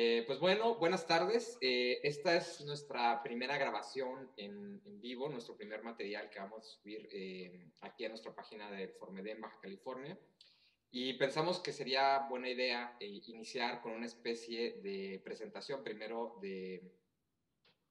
Eh, 0.00 0.22
pues 0.28 0.38
bueno, 0.38 0.76
buenas 0.76 1.08
tardes. 1.08 1.58
Eh, 1.60 1.98
esta 2.04 2.36
es 2.36 2.60
nuestra 2.64 3.20
primera 3.20 3.58
grabación 3.58 4.30
en, 4.36 4.80
vivo, 5.00 5.28
nuestro 5.28 5.56
primer 5.56 5.82
material 5.82 6.30
que 6.30 6.38
vamos 6.38 6.64
a 6.64 6.70
subir 6.70 7.08
eh, 7.10 7.72
aquí 7.80 8.04
a 8.04 8.08
nuestra 8.08 8.32
página 8.32 8.70
de 8.70 8.86
Formedem 8.86 9.40
Baja 9.40 9.58
California. 9.60 10.16
Y 10.92 11.14
pensamos 11.14 11.58
que 11.58 11.72
sería 11.72 12.28
buena 12.30 12.48
idea 12.48 12.96
iniciar 13.00 13.82
con 13.82 13.90
una 13.90 14.06
especie 14.06 14.74
de 14.82 15.20
presentación 15.24 15.82
primero 15.82 16.38
de, 16.40 16.80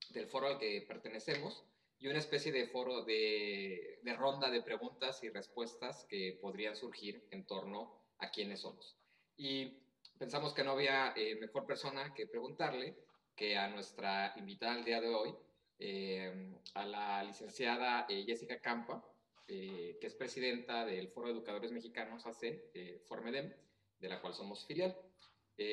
del 0.08 0.28
foro 0.28 0.46
al 0.46 0.58
que 0.58 0.86
pertenecemos 0.88 1.62
y 1.98 2.08
una 2.08 2.20
especie 2.20 2.52
de 2.52 2.68
foro 2.68 3.04
de, 3.04 3.98
de 4.02 4.14
ronda 4.14 4.50
de 4.50 4.62
preguntas 4.62 5.22
y 5.24 5.28
respuestas 5.28 6.06
que 6.08 6.38
podrían 6.40 6.74
surgir 6.74 7.28
en 7.32 7.46
torno 7.46 8.00
a 8.16 8.30
quiénes 8.30 8.60
somos. 8.60 8.96
Y 9.36 9.82
pensamos 10.18 10.52
que 10.52 10.64
no 10.64 10.72
había 10.72 11.12
eh, 11.16 11.36
mejor 11.36 11.64
persona 11.64 12.12
que 12.12 12.26
preguntarle 12.26 12.96
que 13.34 13.56
a 13.56 13.68
nuestra 13.68 14.34
invitada 14.36 14.76
el 14.76 14.84
día 14.84 15.00
de 15.00 15.08
hoy, 15.08 15.34
eh, 15.78 16.52
a 16.74 16.84
la 16.84 17.22
licenciada 17.22 18.04
eh, 18.08 18.24
Jessica 18.26 18.60
Campa, 18.60 19.04
que 19.46 19.98
es 20.02 20.14
presidenta 20.14 20.84
del 20.84 21.08
Foro 21.08 21.28
de 21.28 21.32
Educadores 21.32 21.72
Mexicanos 21.72 22.26
AC, 22.26 22.70
Formedem, 23.06 23.50
de 23.98 24.08
la 24.10 24.20
cual 24.20 24.34
somos 24.34 24.66
filial. 24.66 24.94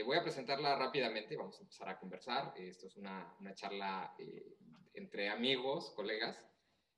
voy 0.05 0.15
a 0.15 0.23
presentarla 0.23 0.77
rápidamente, 0.77 1.35
vamos 1.35 1.59
a 1.59 1.63
empezar 1.63 1.89
a 1.89 1.99
conversar. 1.99 2.53
Esto 2.55 2.87
es 2.87 2.95
una, 2.95 3.35
una 3.41 3.53
charla 3.53 4.15
entre 4.93 5.27
amigos, 5.27 5.91
colegas. 5.93 6.41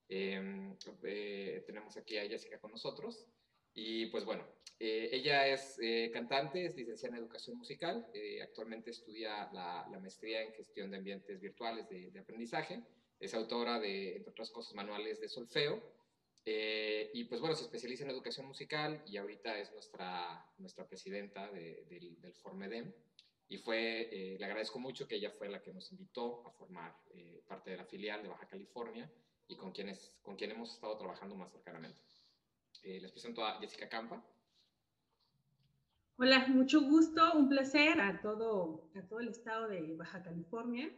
tenemos 0.07 1.97
aquí 1.97 2.19
a 2.19 2.27
Jessica 2.27 2.59
con 2.59 2.69
nosotros. 2.69 3.25
Y 3.79 4.07
pues 4.07 4.25
bueno, 4.25 4.43
eh, 4.79 5.09
ella 5.11 5.45
es 5.45 5.77
eh, 5.79 6.09
cantante, 6.11 6.65
es 6.65 6.75
licenciada 6.75 7.15
en 7.15 7.21
educación 7.21 7.57
musical, 7.57 8.07
eh, 8.11 8.41
actualmente 8.41 8.89
estudia 8.89 9.51
la, 9.53 9.87
maestría 10.01 10.41
en 10.41 10.51
gestión 10.53 10.89
de 10.89 10.97
ambientes 10.97 11.39
virtuales 11.39 11.87
de, 11.87 12.11
aprendizaje, 12.19 12.81
es 13.19 13.35
autora 13.35 13.79
de, 13.79 14.15
entre 14.15 14.31
otras 14.31 14.49
cosas, 14.49 14.73
manuales 14.73 15.21
de 15.21 15.29
solfeo, 15.29 15.79
y 16.43 17.23
pues 17.25 17.39
bueno, 17.39 17.55
se 17.55 17.65
especializa 17.65 18.05
en 18.05 18.09
educación 18.09 18.47
musical 18.47 19.03
y 19.05 19.17
ahorita 19.17 19.59
es 19.59 19.71
nuestra, 19.73 20.49
nuestra 20.57 20.87
presidenta 20.87 21.51
del, 21.51 22.19
del 22.19 22.33
Formedem. 22.35 22.91
Y 23.49 23.57
fue, 23.57 24.37
le 24.39 24.45
agradezco 24.45 24.79
mucho 24.79 25.07
que 25.07 25.15
ella 25.15 25.29
fue 25.29 25.49
la 25.49 25.61
que 25.61 25.73
nos 25.73 25.91
invitó 25.91 26.47
a 26.47 26.51
formar 26.51 26.95
parte 27.45 27.71
de 27.71 27.77
la 27.77 27.85
filial 27.85 28.23
de 28.23 28.29
Baja 28.29 28.47
California 28.47 29.11
y 29.49 29.57
con, 29.57 29.73
quienes, 29.73 30.15
con 30.21 30.37
quien 30.37 30.51
hemos 30.51 30.73
estado 30.73 30.97
trabajando 30.97 31.35
más 31.35 31.51
cercanamente. 31.51 31.99
Les 32.83 33.11
presento 33.11 33.45
a 33.45 33.59
Jessica 33.59 33.89
Campa. 33.89 34.23
Hola, 36.17 36.47
mucho 36.47 36.81
gusto, 36.81 37.33
un 37.33 37.47
placer 37.47 38.01
a 38.01 38.21
todo, 38.21 38.89
a 38.95 39.07
todo 39.07 39.19
el 39.19 39.29
estado 39.29 39.67
de 39.67 39.95
Baja 39.95 40.23
California. 40.23 40.89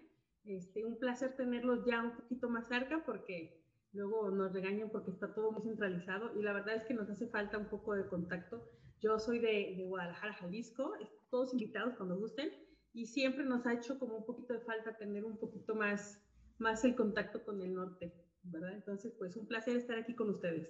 Este, 0.46 0.86
un 0.86 0.98
placer 0.98 1.36
tenerlos 1.36 1.86
ya 1.86 2.02
un 2.02 2.16
poquito 2.16 2.50
más 2.50 2.68
cerca 2.68 3.04
porque 3.06 3.62
luego 3.92 4.32
nos 4.32 4.54
regañan 4.54 4.90
porque 4.90 5.12
está 5.12 5.34
todo 5.34 5.52
muy 5.52 5.64
centralizado 5.64 6.40
y 6.40 6.42
la 6.42 6.54
verdad 6.54 6.76
es 6.76 6.86
que 6.86 6.94
nos 6.94 7.10
hace 7.10 7.28
falta 7.28 7.58
un 7.58 7.70
poco 7.70 7.96
de 7.96 8.08
contacto. 8.08 8.66
Yo 9.02 9.20
soy 9.20 9.40
de, 9.40 9.76
de 9.78 9.86
Guadalajara, 9.86 10.34
Jalisco, 10.34 10.94
todos 11.30 11.54
invitados 11.54 11.96
cuando 11.96 12.18
gusten 12.18 12.52
y 12.94 13.06
siempre 13.06 13.44
nos 13.44 13.66
ha 13.66 13.74
hecho 13.74 14.00
como 14.00 14.18
un 14.18 14.26
poquito 14.26 14.54
de 14.54 14.62
falta 14.62 14.98
tener 14.98 15.26
un 15.26 15.38
poquito 15.38 15.76
más, 15.76 16.22
más 16.58 16.84
el 16.86 16.96
contacto 16.96 17.44
con 17.44 17.62
el 17.62 17.74
norte, 17.74 18.14
¿verdad? 18.44 18.74
Entonces, 18.74 19.14
pues 19.18 19.36
un 19.36 19.48
placer 19.48 19.76
estar 19.76 19.98
aquí 19.98 20.16
con 20.16 20.30
ustedes. 20.30 20.70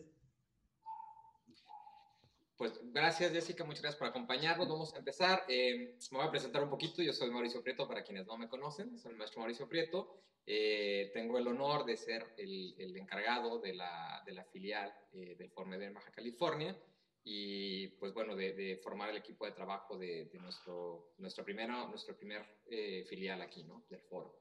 Pues 2.59 2.77
gracias 2.91 3.31
Jessica, 3.31 3.63
muchas 3.63 3.83
gracias 3.83 3.99
por 3.99 4.09
acompañarnos. 4.09 4.67
Vamos 4.67 4.93
a 4.93 4.97
empezar. 4.97 5.45
Eh, 5.47 5.95
me 6.11 6.17
voy 6.17 6.27
a 6.27 6.29
presentar 6.29 6.61
un 6.61 6.69
poquito. 6.69 7.01
Yo 7.01 7.13
soy 7.13 7.31
Mauricio 7.31 7.63
Prieto, 7.63 7.87
para 7.87 8.03
quienes 8.03 8.27
no 8.27 8.37
me 8.37 8.49
conocen. 8.49 8.99
Soy 8.99 9.11
el 9.13 9.17
maestro 9.17 9.39
Mauricio 9.39 9.69
Prieto. 9.69 10.25
Eh, 10.45 11.09
tengo 11.13 11.37
el 11.37 11.47
honor 11.47 11.85
de 11.85 11.95
ser 11.95 12.33
el, 12.37 12.75
el 12.77 12.97
encargado 12.97 13.59
de 13.59 13.75
la, 13.75 14.21
de 14.25 14.33
la 14.33 14.43
filial 14.43 14.93
eh, 15.13 15.37
del 15.37 15.49
Formedem 15.51 15.93
Baja 15.93 16.11
California 16.11 16.77
y 17.23 17.87
pues 17.97 18.13
bueno, 18.13 18.35
de, 18.35 18.51
de, 18.51 18.75
formar 18.75 19.09
el 19.09 19.15
equipo 19.15 19.45
de 19.45 19.53
trabajo 19.53 19.97
de, 19.97 20.25
de 20.25 20.39
nuestro, 20.39 21.13
nuestro, 21.17 21.45
primero, 21.45 21.87
nuestro 21.87 22.17
primer 22.17 22.45
eh, 22.69 23.05
filial 23.07 23.41
aquí, 23.41 23.63
¿no? 23.63 23.85
Del 23.89 24.01
foro. 24.01 24.37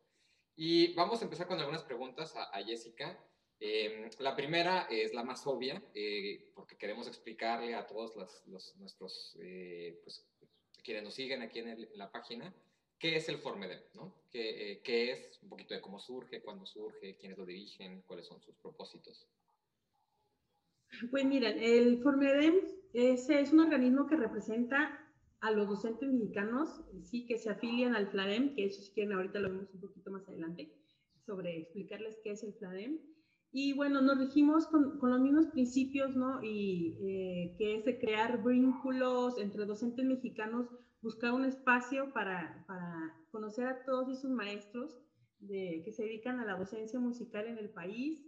Y 0.56 0.92
vamos 0.94 1.20
a 1.20 1.24
empezar 1.24 1.46
con 1.46 1.60
algunas 1.60 1.84
preguntas 1.84 2.34
a, 2.34 2.50
a 2.50 2.64
Jessica. 2.64 3.16
Em, 3.60 4.08
la 4.20 4.36
primera 4.36 4.86
es 4.88 5.12
la 5.14 5.24
más 5.24 5.46
obvia, 5.46 5.82
eh, 5.94 6.50
porque 6.54 6.76
queremos 6.76 7.08
explicarle 7.08 7.74
a 7.74 7.86
todos 7.86 8.14
los, 8.46 8.76
nuestros, 8.76 9.36
eh, 9.40 10.00
pues, 10.04 10.24
quienes 10.84 11.02
nos 11.02 11.14
siguen 11.14 11.42
aquí 11.42 11.58
en, 11.58 11.88
la 11.94 12.10
página, 12.10 12.54
qué 12.98 13.16
es 13.16 13.28
el 13.28 13.38
Formedem, 13.38 13.80
¿no? 13.94 14.14
¿Qué, 14.30 14.80
¿Qué, 14.84 15.12
es? 15.12 15.40
Un 15.42 15.48
poquito 15.48 15.74
de 15.74 15.80
cómo 15.80 15.98
surge, 15.98 16.40
cuándo 16.40 16.66
surge, 16.66 17.16
quiénes 17.16 17.36
lo 17.36 17.44
dirigen, 17.44 18.02
cuáles 18.06 18.26
son 18.26 18.40
sus 18.40 18.54
propósitos. 18.56 19.26
Pues 21.10 21.24
miren, 21.24 21.58
el 21.60 22.00
Formedem 22.02 22.60
es, 22.92 23.28
es 23.28 23.52
un 23.52 23.60
organismo 23.60 24.06
que 24.06 24.16
representa 24.16 25.04
a 25.40 25.50
los 25.50 25.68
docentes 25.68 26.08
mexicanos, 26.08 26.80
sí, 27.04 27.26
que 27.26 27.38
se 27.38 27.50
afilian 27.50 27.94
al 27.94 28.08
FLADEM, 28.08 28.54
que 28.54 28.66
eso 28.66 28.82
si 28.82 28.92
quieren 28.92 29.12
ahorita 29.12 29.38
lo 29.38 29.48
vemos 29.50 29.74
un 29.74 29.80
poquito 29.80 30.10
más 30.10 30.26
adelante, 30.28 30.72
sobre 31.26 31.58
explicarles 31.58 32.18
qué 32.22 32.32
es 32.32 32.42
el 32.42 32.54
FLADEM. 32.54 32.98
Y 33.50 33.72
bueno, 33.72 34.02
nos 34.02 34.18
regimos 34.18 34.66
con, 34.66 34.98
con 34.98 35.10
los 35.10 35.20
mismos 35.20 35.46
principios, 35.46 36.14
¿no? 36.14 36.42
Y 36.42 36.98
eh, 37.00 37.54
que 37.56 37.76
es 37.76 37.84
de 37.84 37.98
crear 37.98 38.44
vínculos 38.44 39.38
entre 39.38 39.64
docentes 39.64 40.04
mexicanos, 40.04 40.68
buscar 41.00 41.32
un 41.32 41.46
espacio 41.46 42.12
para, 42.12 42.64
para 42.66 43.14
conocer 43.30 43.66
a 43.66 43.84
todos 43.84 44.08
esos 44.10 44.30
maestros 44.30 44.98
de, 45.40 45.82
que 45.84 45.92
se 45.92 46.02
dedican 46.02 46.40
a 46.40 46.44
la 46.44 46.56
docencia 46.56 47.00
musical 47.00 47.46
en 47.46 47.58
el 47.58 47.70
país, 47.70 48.22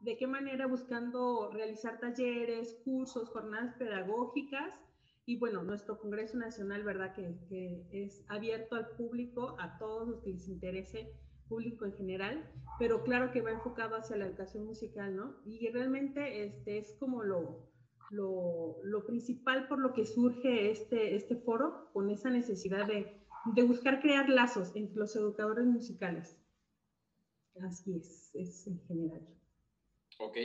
de 0.00 0.16
qué 0.16 0.26
manera 0.26 0.66
buscando 0.66 1.50
realizar 1.52 2.00
talleres, 2.00 2.80
cursos, 2.84 3.28
jornadas 3.28 3.74
pedagógicas. 3.78 4.74
Y 5.24 5.38
bueno, 5.38 5.62
nuestro 5.62 6.00
Congreso 6.00 6.38
Nacional, 6.38 6.82
¿verdad? 6.82 7.14
Que, 7.14 7.38
que 7.48 7.86
es 7.92 8.24
abierto 8.28 8.76
al 8.76 8.88
público, 8.96 9.56
a 9.60 9.78
todos 9.78 10.08
los 10.08 10.22
que 10.22 10.30
les 10.30 10.48
interese 10.48 11.12
público 11.48 11.84
en 11.84 11.94
general, 11.94 12.50
pero 12.78 13.02
claro 13.02 13.32
que 13.32 13.42
va 13.42 13.50
enfocado 13.50 13.96
hacia 13.96 14.16
la 14.16 14.26
educación 14.26 14.64
musical, 14.66 15.16
¿no? 15.16 15.36
Y 15.44 15.68
realmente 15.70 16.44
este 16.44 16.78
es 16.78 16.94
como 16.98 17.22
lo, 17.22 17.68
lo, 18.10 19.06
principal 19.06 19.68
por 19.68 19.78
lo 19.78 19.92
que 19.92 20.06
surge 20.06 20.70
este, 20.70 21.16
este 21.16 21.36
foro, 21.36 21.90
con 21.92 22.10
esa 22.10 22.30
necesidad 22.30 22.86
de, 22.86 23.20
de 23.54 23.62
buscar 23.62 24.00
crear 24.00 24.28
lazos 24.28 24.74
entre 24.74 24.96
los 24.96 25.14
educadores 25.16 25.66
musicales. 25.66 26.36
Así 27.60 27.96
es, 27.96 28.30
es 28.34 28.66
en 28.66 28.80
general. 28.86 29.26
Ok. 30.20 30.36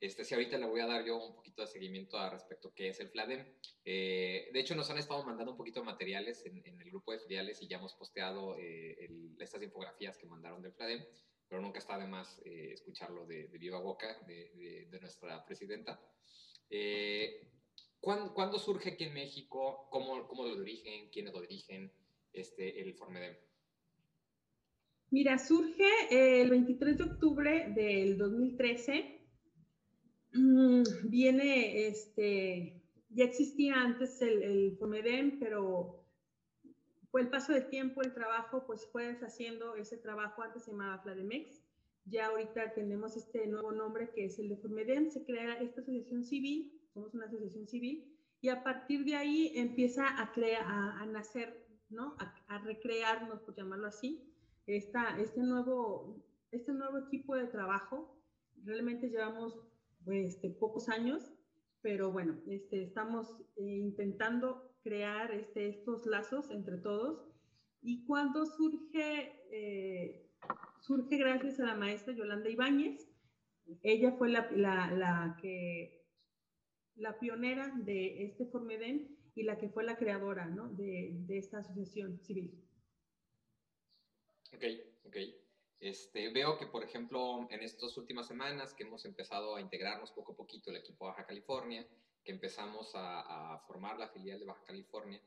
Este, 0.00 0.24
sí, 0.24 0.34
ahorita 0.34 0.56
le 0.56 0.66
voy 0.66 0.80
a 0.80 0.86
dar 0.86 1.04
yo 1.04 1.22
un 1.22 1.34
poquito 1.34 1.60
de 1.60 1.68
seguimiento 1.68 2.16
a 2.16 2.30
respecto 2.30 2.68
a 2.68 2.74
qué 2.74 2.88
es 2.88 2.98
el 3.00 3.10
FLADEM. 3.10 3.44
Eh, 3.84 4.48
de 4.50 4.60
hecho, 4.60 4.74
nos 4.74 4.88
han 4.88 4.96
estado 4.96 5.22
mandando 5.24 5.52
un 5.52 5.58
poquito 5.58 5.80
de 5.80 5.86
materiales 5.86 6.46
en, 6.46 6.64
el 6.64 6.90
grupo 6.90 7.12
de 7.12 7.18
filiales 7.18 7.60
y 7.60 7.68
ya 7.68 7.76
hemos 7.76 7.92
posteado 7.94 8.56
eh, 8.58 9.10
estas 9.38 9.62
infografías 9.62 10.16
que 10.16 10.26
mandaron 10.26 10.62
del 10.62 10.72
FLADEM, 10.72 11.04
pero 11.46 11.60
nunca 11.60 11.80
está 11.80 11.98
de 11.98 12.06
más 12.06 12.40
eh, 12.46 12.70
escucharlo 12.72 13.26
de, 13.26 13.46
viva 13.58 13.78
boca 13.78 14.16
de, 14.26 14.88
nuestra 15.02 15.44
presidenta. 15.44 16.00
¿cuándo, 18.00 18.58
surge 18.58 18.92
aquí 18.92 19.04
en 19.04 19.12
México? 19.12 19.86
¿Cómo, 19.90 20.26
cómo 20.28 20.46
lo 20.46 20.56
dirigen? 20.56 21.10
¿Quiénes 21.10 21.34
lo 21.34 21.42
dirigen? 21.42 21.92
Este, 22.32 22.80
el 22.80 22.94
Formedem. 22.94 23.36
Mira, 25.10 25.36
surge 25.36 25.84
el 26.10 26.48
23 26.48 26.96
de 26.96 27.04
octubre 27.04 27.66
del 27.74 28.16
2013 28.16 29.19
Mm, 30.32 30.82
viene, 31.04 31.86
este, 31.88 32.82
ya 33.10 33.24
existía 33.24 33.74
antes 33.74 34.20
el, 34.22 34.42
el 34.42 34.78
Comedem, 34.78 35.38
pero 35.40 36.04
fue 37.10 37.22
el 37.22 37.28
paso 37.28 37.52
del 37.52 37.68
tiempo, 37.68 38.02
el 38.02 38.14
trabajo, 38.14 38.64
pues 38.66 38.86
fue 38.92 39.06
deshaciendo 39.06 39.74
ese 39.74 39.96
trabajo, 39.96 40.42
antes 40.42 40.64
se 40.64 40.70
llamaba 40.70 41.02
Flademex, 41.02 41.62
ya 42.04 42.26
ahorita 42.26 42.72
tenemos 42.74 43.16
este 43.16 43.46
nuevo 43.46 43.72
nombre 43.72 44.10
que 44.14 44.26
es 44.26 44.38
el 44.38 44.48
de 44.48 44.56
Formedem, 44.56 45.10
se 45.10 45.24
crea 45.24 45.54
esta 45.54 45.80
asociación 45.80 46.24
civil, 46.24 46.72
somos 46.94 47.14
una 47.14 47.26
asociación 47.26 47.66
civil, 47.66 48.16
y 48.40 48.48
a 48.48 48.62
partir 48.62 49.04
de 49.04 49.16
ahí 49.16 49.52
empieza 49.54 50.20
a, 50.20 50.32
crear, 50.32 50.64
a, 50.66 51.04
nacer, 51.06 51.66
¿no? 51.90 52.16
A, 52.18 52.34
a, 52.48 52.58
recrearnos, 52.58 53.40
por 53.42 53.54
llamarlo 53.54 53.88
así, 53.88 54.32
esta, 54.66 55.18
este, 55.20 55.40
nuevo, 55.40 56.24
este 56.50 56.72
nuevo 56.72 56.98
equipo 56.98 57.34
de 57.36 57.46
trabajo. 57.48 58.16
Realmente 58.64 59.08
llevamos 59.08 59.54
este, 60.06 60.50
pocos 60.50 60.88
años, 60.88 61.32
pero 61.82 62.12
bueno, 62.12 62.40
este, 62.46 62.82
estamos 62.82 63.40
eh, 63.56 63.62
intentando 63.62 64.74
crear 64.82 65.32
este, 65.32 65.68
estos 65.68 66.06
lazos 66.06 66.50
entre 66.50 66.78
todos. 66.78 67.26
Y 67.82 68.04
cuando 68.04 68.44
surge, 68.46 69.40
eh, 69.50 70.28
surge 70.80 71.16
gracias 71.16 71.60
a 71.60 71.66
la 71.66 71.74
maestra 71.74 72.14
Yolanda 72.14 72.50
Ibáñez, 72.50 73.08
ella 73.82 74.12
fue 74.12 74.28
la, 74.28 75.36
que, 75.40 76.04
la 76.96 77.18
pionera 77.18 77.72
de 77.84 78.24
este 78.24 78.46
Formedem 78.46 79.08
y 79.34 79.44
la 79.44 79.58
que 79.58 79.68
fue 79.68 79.84
la 79.84 79.96
creadora 79.96 80.46
¿no? 80.46 80.68
de, 80.70 81.12
de, 81.26 81.38
esta 81.38 81.58
asociación 81.58 82.18
civil. 82.20 82.62
Ok, 84.52 84.64
ok. 85.04 85.16
Este, 85.80 86.28
veo 86.30 86.58
que, 86.58 86.66
por 86.66 86.84
ejemplo, 86.84 87.48
en 87.50 87.62
estas 87.62 87.96
últimas 87.96 88.28
semanas 88.28 88.74
que 88.74 88.84
hemos 88.84 89.04
empezado 89.06 89.56
a 89.56 89.60
integrarnos 89.60 90.12
poco 90.12 90.32
a 90.32 90.36
poquito 90.36 90.70
el 90.70 90.76
equipo 90.76 91.06
Baja 91.06 91.26
California, 91.26 91.86
que 92.22 92.32
empezamos 92.32 92.94
a, 92.94 93.54
a 93.54 93.58
formar 93.60 93.98
la 93.98 94.08
filial 94.08 94.38
de 94.38 94.44
Baja 94.44 94.62
California, 94.66 95.20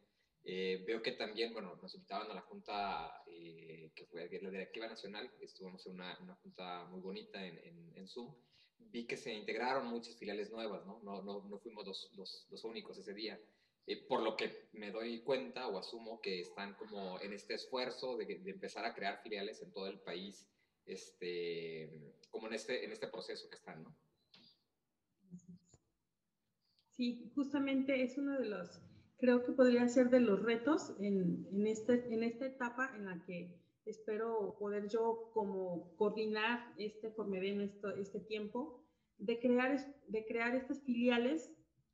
eh, 0.45 0.83
veo 0.85 1.01
que 1.01 1.13
también, 1.13 1.53
bueno, 1.53 1.77
nos 1.81 1.95
invitaban 1.95 2.29
a 2.29 2.33
la 2.33 2.41
junta 2.41 3.23
eh, 3.27 3.91
que 3.95 4.05
fue 4.07 4.29
la 4.41 4.49
directiva 4.49 4.87
nacional, 4.87 5.31
estuvimos 5.39 5.85
en 5.85 5.93
una, 5.93 6.17
una 6.19 6.35
junta 6.35 6.83
muy 6.85 6.99
bonita 6.99 7.45
en, 7.45 7.57
en, 7.59 7.93
en, 7.95 8.07
Zoom, 8.09 8.35
vi 8.77 9.05
que 9.05 9.15
se 9.15 9.33
integraron 9.33 9.87
muchas 9.87 10.17
filiales 10.17 10.51
nuevas, 10.51 10.85
¿no? 10.85 10.99
No, 11.01 11.21
no, 11.21 11.43
no 11.43 11.59
fuimos 11.59 11.87
los, 11.87 12.11
los, 12.17 12.45
los, 12.49 12.63
únicos 12.65 12.97
ese 12.97 13.13
día, 13.13 13.39
eh, 13.85 14.05
por 14.07 14.21
lo 14.21 14.35
que 14.35 14.69
me 14.73 14.91
doy 14.91 15.21
cuenta 15.23 15.67
o 15.67 15.77
asumo 15.77 16.21
que 16.21 16.39
están 16.39 16.73
como 16.75 17.19
en 17.19 17.33
este 17.33 17.55
esfuerzo 17.55 18.17
de, 18.17 18.25
de, 18.25 18.51
empezar 18.51 18.85
a 18.85 18.93
crear 18.93 19.21
filiales 19.21 19.61
en 19.61 19.71
todo 19.71 19.87
el 19.87 19.99
país, 19.99 20.47
este, 20.85 22.15
como 22.29 22.47
en 22.47 22.53
este, 22.53 22.85
en 22.85 22.91
este 22.91 23.07
proceso 23.07 23.49
que 23.49 23.55
están, 23.55 23.83
¿no? 23.83 23.95
Sí, 26.91 27.31
justamente 27.35 28.03
es 28.03 28.17
uno 28.17 28.39
de 28.39 28.45
los 28.45 28.81
creo 29.23 29.45
que 29.45 29.53
podría 29.53 29.87
ser 29.87 30.09
de 30.09 30.19
los 30.19 30.43
retos 30.43 30.93
en, 30.99 31.47
en, 31.51 31.65
este, 31.65 32.13
en 32.13 32.23
esta 32.23 32.45
etapa 32.45 32.91
en 32.95 33.05
la 33.05 33.23
que 33.25 33.57
espero 33.85 34.57
poder 34.59 34.89
yo 34.89 35.31
como 35.33 35.95
coordinar 35.95 36.73
este 36.77 37.09
Formedem 37.11 37.61
este, 37.61 38.01
este 38.01 38.19
tiempo, 38.19 38.85
de 39.17 39.39
crear, 39.39 39.79
de 40.07 40.25
crear 40.25 40.55
estas 40.55 40.81
filiales 40.83 41.49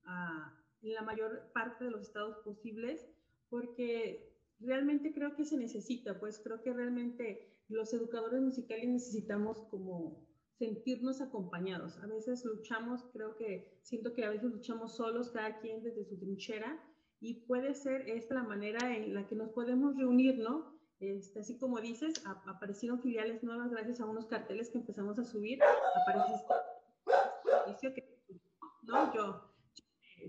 uh, 0.05 0.59
en 0.81 0.93
la 0.93 1.01
mayor 1.01 1.51
parte 1.53 1.85
de 1.85 1.91
los 1.91 2.01
estados 2.01 2.37
posibles, 2.43 3.07
porque 3.49 4.33
realmente 4.59 5.13
creo 5.13 5.35
que 5.35 5.45
se 5.45 5.57
necesita, 5.57 6.19
pues 6.19 6.39
creo 6.39 6.61
que 6.61 6.73
realmente 6.73 7.49
los 7.67 7.93
educadores 7.93 8.41
musicales 8.41 8.87
necesitamos 8.87 9.61
como 9.69 10.27
sentirnos 10.57 11.21
acompañados. 11.21 11.97
A 11.99 12.07
veces 12.07 12.43
luchamos, 12.43 13.05
creo 13.13 13.35
que 13.37 13.79
siento 13.81 14.13
que 14.13 14.25
a 14.25 14.29
veces 14.29 14.51
luchamos 14.51 14.95
solos, 14.95 15.31
cada 15.31 15.59
quien 15.59 15.81
desde 15.83 16.03
su 16.03 16.17
trinchera, 16.17 16.83
y 17.21 17.45
puede 17.45 17.73
ser 17.73 18.09
esta 18.09 18.35
la 18.35 18.43
manera 18.43 18.95
en 18.95 19.13
la 19.13 19.27
que 19.27 19.35
nos 19.35 19.49
podemos 19.49 19.95
reunir, 19.97 20.39
¿no? 20.39 20.77
Este, 20.99 21.39
así 21.39 21.57
como 21.57 21.79
dices, 21.79 22.21
aparecieron 22.45 23.01
filiales 23.01 23.41
nuevas 23.41 23.71
gracias 23.71 24.01
a 24.01 24.05
unos 24.05 24.25
carteles 24.25 24.69
que 24.69 24.79
empezamos 24.79 25.17
a 25.17 25.23
subir. 25.23 25.59
Apareció 27.55 27.93
que, 27.93 28.19
¿no? 28.83 29.13
Yo, 29.13 29.48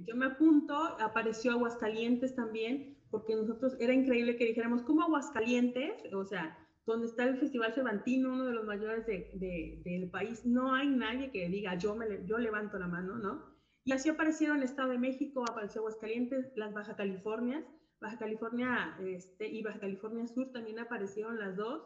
yo 0.07 0.17
me 0.17 0.27
apunto, 0.27 0.75
apareció 1.01 1.53
Aguascalientes 1.53 2.35
también, 2.35 2.97
porque 3.11 3.35
nosotros 3.35 3.77
era 3.81 3.93
increíble 3.93 4.37
que 4.37 4.47
dijéramos, 4.47 4.83
¿cómo 4.83 5.03
Aguascalientes? 5.03 6.03
O 6.15 6.25
sea, 6.25 6.57
donde 6.87 7.07
está 7.07 7.25
el 7.25 7.39
Festival 7.39 7.73
Cervantino, 7.73 8.33
uno 8.33 8.47
de 8.47 8.53
los 8.53 8.65
mayores 8.65 9.07
de, 9.07 9.31
de, 9.35 9.83
del 9.85 10.11
país, 10.11 10.45
no 10.45 10.75
hay 10.75 10.89
nadie 10.89 11.31
que 11.31 11.49
diga, 11.49 11.77
yo, 11.77 11.95
me, 11.95 12.25
yo 12.27 12.39
levanto 12.39 12.79
la 12.79 12.89
mano, 12.89 13.17
¿no? 13.17 13.45
Y 13.85 13.93
así 13.93 14.09
aparecieron 14.09 14.59
el 14.59 14.65
Estado 14.65 14.91
de 14.91 14.99
México, 14.99 15.45
apareció 15.49 15.81
Aguascalientes, 15.81 16.53
las 16.57 16.75
Baja 16.75 16.97
Californias, 16.97 17.65
Baja 18.01 18.19
California 18.19 18.97
este, 19.01 19.49
y 19.49 19.63
Baja 19.63 19.81
California 19.81 20.27
Sur 20.27 20.53
también 20.53 20.79
aparecieron 20.79 21.39
las 21.39 21.57
dos. 21.57 21.83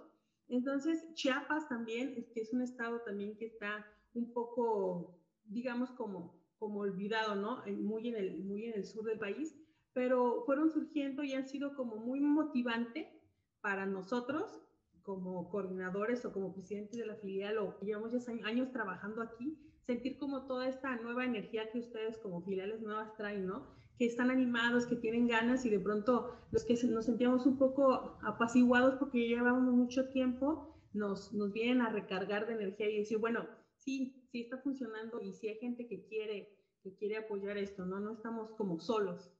Entonces, 0.48 1.12
Chiapas 1.14 1.68
también, 1.68 2.26
que 2.32 2.40
es 2.40 2.52
un 2.52 2.62
estado 2.62 3.00
también 3.00 3.36
que 3.36 3.46
está 3.46 3.86
un 4.14 4.32
poco, 4.32 5.18
digamos, 5.44 5.90
como, 5.92 6.43
como 6.64 6.80
olvidado, 6.80 7.34
¿no? 7.34 7.62
Muy 7.66 8.08
en, 8.08 8.16
el, 8.16 8.42
muy 8.42 8.64
en 8.64 8.74
el 8.74 8.86
sur 8.86 9.04
del 9.04 9.18
país, 9.18 9.54
pero 9.92 10.44
fueron 10.46 10.70
surgiendo 10.70 11.22
y 11.22 11.34
han 11.34 11.46
sido 11.46 11.76
como 11.76 11.96
muy 11.96 12.20
motivante 12.20 13.20
para 13.60 13.84
nosotros 13.84 14.62
como 15.02 15.50
coordinadores 15.50 16.24
o 16.24 16.32
como 16.32 16.54
presidentes 16.54 16.98
de 16.98 17.04
la 17.04 17.16
filial 17.16 17.58
o 17.58 17.78
llevamos 17.80 18.12
ya 18.12 18.46
años 18.46 18.72
trabajando 18.72 19.20
aquí, 19.20 19.58
sentir 19.86 20.16
como 20.16 20.46
toda 20.46 20.66
esta 20.66 20.96
nueva 20.96 21.26
energía 21.26 21.70
que 21.70 21.80
ustedes 21.80 22.16
como 22.16 22.40
filiales 22.40 22.80
nuevas 22.80 23.14
traen, 23.18 23.46
¿no? 23.46 23.66
Que 23.98 24.06
están 24.06 24.30
animados, 24.30 24.86
que 24.86 24.96
tienen 24.96 25.28
ganas 25.28 25.66
y 25.66 25.68
de 25.68 25.78
pronto 25.78 26.34
los 26.50 26.64
que 26.64 26.78
nos 26.88 27.04
sentíamos 27.04 27.44
un 27.44 27.58
poco 27.58 28.18
apaciguados 28.22 28.94
porque 28.94 29.28
llevábamos 29.28 29.74
mucho 29.74 30.08
tiempo, 30.08 30.74
nos, 30.94 31.34
nos 31.34 31.52
vienen 31.52 31.82
a 31.82 31.90
recargar 31.90 32.46
de 32.46 32.54
energía 32.54 32.88
y 32.88 33.00
decir, 33.00 33.18
bueno, 33.18 33.46
sí, 33.76 34.23
sí 34.34 34.40
está 34.40 34.58
funcionando 34.58 35.20
y 35.20 35.32
sí 35.32 35.46
hay 35.46 35.58
gente 35.60 35.86
que 35.86 36.02
quiere, 36.06 36.58
que 36.82 36.92
quiere 36.96 37.18
apoyar 37.18 37.56
esto, 37.56 37.86
¿no? 37.86 38.00
No 38.00 38.14
estamos 38.14 38.50
como 38.56 38.80
solos, 38.80 39.30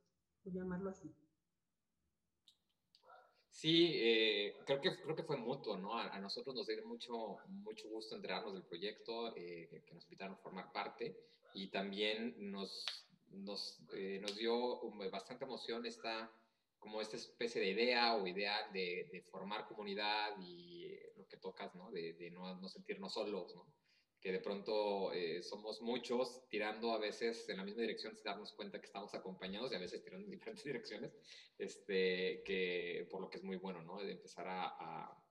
por 0.44 0.52
llamarlo 0.52 0.91
así. 0.91 1.12
Sí, 3.50 3.91
eh, 3.93 4.55
creo, 4.64 4.81
que, 4.81 4.94
creo 5.02 5.17
que 5.17 5.25
fue 5.25 5.37
mutuo, 5.37 5.76
¿no? 5.76 5.99
A, 5.99 6.14
a, 6.14 6.20
nosotros 6.20 6.55
nos 6.55 6.69
dio 6.69 6.87
mucho, 6.87 7.38
mucho 7.49 7.88
gusto 7.88 8.14
enterarnos 8.14 8.55
del 8.55 8.62
proyecto, 8.62 9.35
eh, 9.37 9.82
que 9.85 9.94
nos 9.94 10.05
invitaron 10.05 10.37
a 10.37 10.43
formar 10.43 10.70
parte 10.70 11.19
y 11.55 11.73
también 11.73 12.37
nos, 12.52 12.87
nos, 13.31 13.81
eh, 13.94 14.20
nos 14.20 14.37
dio 14.37 14.81
bastante 15.11 15.44
emoción 15.44 15.87
esta, 15.87 16.31
como 16.79 17.00
esta 17.00 17.17
especie 17.17 17.61
de 17.61 17.70
idea 17.70 18.14
o 18.14 18.25
ideal 18.29 18.73
de, 18.73 19.08
de 19.11 19.23
formar 19.23 19.67
comunidad 19.67 20.38
y 20.41 20.88
lo 21.17 21.26
que 21.26 21.38
tocas, 21.38 21.75
¿no? 21.75 21.91
De, 21.91 22.12
de 22.12 22.31
no, 22.31 22.55
no 22.61 22.69
sentirnos 22.69 23.14
solos, 23.14 23.52
¿no? 23.56 23.67
Que 24.25 24.32
de 24.32 24.41
pronto 24.41 25.12
eh, 25.12 25.43
somos 25.43 25.82
muchos 25.82 26.49
tirando 26.49 26.93
a 26.93 26.99
veces 26.99 27.47
en 27.50 27.59
la 27.59 27.62
misma 27.62 27.82
dirección 27.82 28.15
sin 28.15 28.25
darnos 28.25 28.55
cuenta 28.55 28.81
que 28.81 28.87
estamos 28.87 29.12
acompañados 29.12 29.71
y 29.71 29.75
a 29.75 29.79
veces 29.79 30.03
tirando 30.03 30.25
en 30.25 30.31
diferentes 30.38 30.65
direcciones, 30.65 31.12
este, 31.59 32.43
que 32.43 33.06
por 33.11 33.21
lo 33.21 33.29
que 33.29 33.37
es 33.37 33.44
muy 33.44 33.56
bueno, 33.56 33.82
¿no? 33.82 33.99
De 33.99 34.12
empezar 34.12 34.49
a, 34.49 34.65
a, 34.65 35.23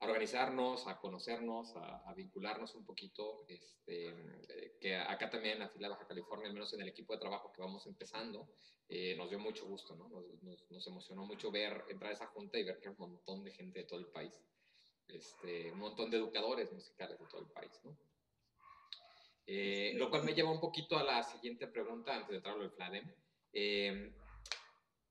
a 0.00 0.04
organizarnos, 0.04 0.88
a 0.88 0.98
conocernos, 0.98 1.76
a, 1.76 1.98
a, 1.98 2.14
vincularnos 2.14 2.74
un 2.74 2.84
poquito, 2.84 3.44
este, 3.46 4.08
eh, 4.08 4.76
que 4.80 4.96
acá 4.96 5.30
también 5.30 5.54
en 5.54 5.60
la 5.60 5.68
fila 5.68 5.90
Baja 5.90 6.08
California, 6.08 6.48
al 6.48 6.54
menos 6.54 6.72
en 6.72 6.80
el 6.80 6.88
equipo 6.88 7.12
de 7.12 7.20
trabajo 7.20 7.52
que 7.52 7.62
vamos 7.62 7.86
empezando, 7.86 8.48
eh, 8.88 9.14
nos 9.16 9.30
dio 9.30 9.38
mucho 9.38 9.66
gusto, 9.66 9.94
¿no? 9.94 10.08
Nos, 10.08 10.42
nos, 10.42 10.68
nos, 10.72 10.86
emocionó 10.88 11.24
mucho 11.24 11.52
ver, 11.52 11.84
entrar 11.88 12.10
a 12.10 12.14
esa 12.14 12.26
junta 12.26 12.58
y 12.58 12.64
ver 12.64 12.80
que 12.80 12.88
hay 12.88 12.94
un 12.98 13.12
montón 13.12 13.44
de 13.44 13.52
gente 13.52 13.78
de 13.78 13.84
todo 13.84 14.00
el 14.00 14.06
país, 14.06 14.34
este, 15.06 15.70
un 15.70 15.78
montón 15.78 16.10
de 16.10 16.16
educadores 16.16 16.72
musicales 16.72 17.20
de 17.20 17.26
todo 17.26 17.42
el 17.42 17.52
país, 17.52 17.70
¿no? 17.84 17.96
Eh, 19.46 19.92
lo 19.96 20.10
cual 20.10 20.24
me 20.24 20.34
lleva 20.34 20.50
un 20.50 20.60
poquito 20.60 20.98
a 20.98 21.04
la 21.04 21.22
siguiente 21.22 21.68
pregunta 21.68 22.14
antes 22.14 22.30
de 22.30 22.36
entrar 22.36 22.58
al 22.58 22.70
FLADEM. 22.70 23.14
Eh, 23.52 24.12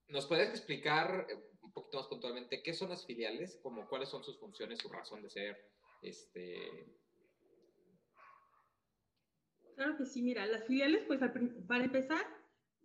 ¿Nos 0.08 0.26
puedes 0.26 0.50
explicar 0.50 1.26
eh, 1.30 1.34
un 1.62 1.72
poquito 1.72 1.96
más 1.96 2.06
puntualmente 2.06 2.62
qué 2.62 2.74
son 2.74 2.90
las 2.90 3.06
filiales, 3.06 3.58
como 3.62 3.88
cuáles 3.88 4.10
son 4.10 4.22
sus 4.22 4.38
funciones, 4.38 4.78
su 4.78 4.88
razón 4.88 5.22
de 5.22 5.30
ser? 5.30 5.56
Este... 6.02 6.86
Claro 9.74 9.96
que 9.96 10.06
sí, 10.06 10.22
mira, 10.22 10.46
las 10.46 10.64
filiales, 10.66 11.04
pues 11.06 11.20
para 11.66 11.84
empezar, 11.84 12.24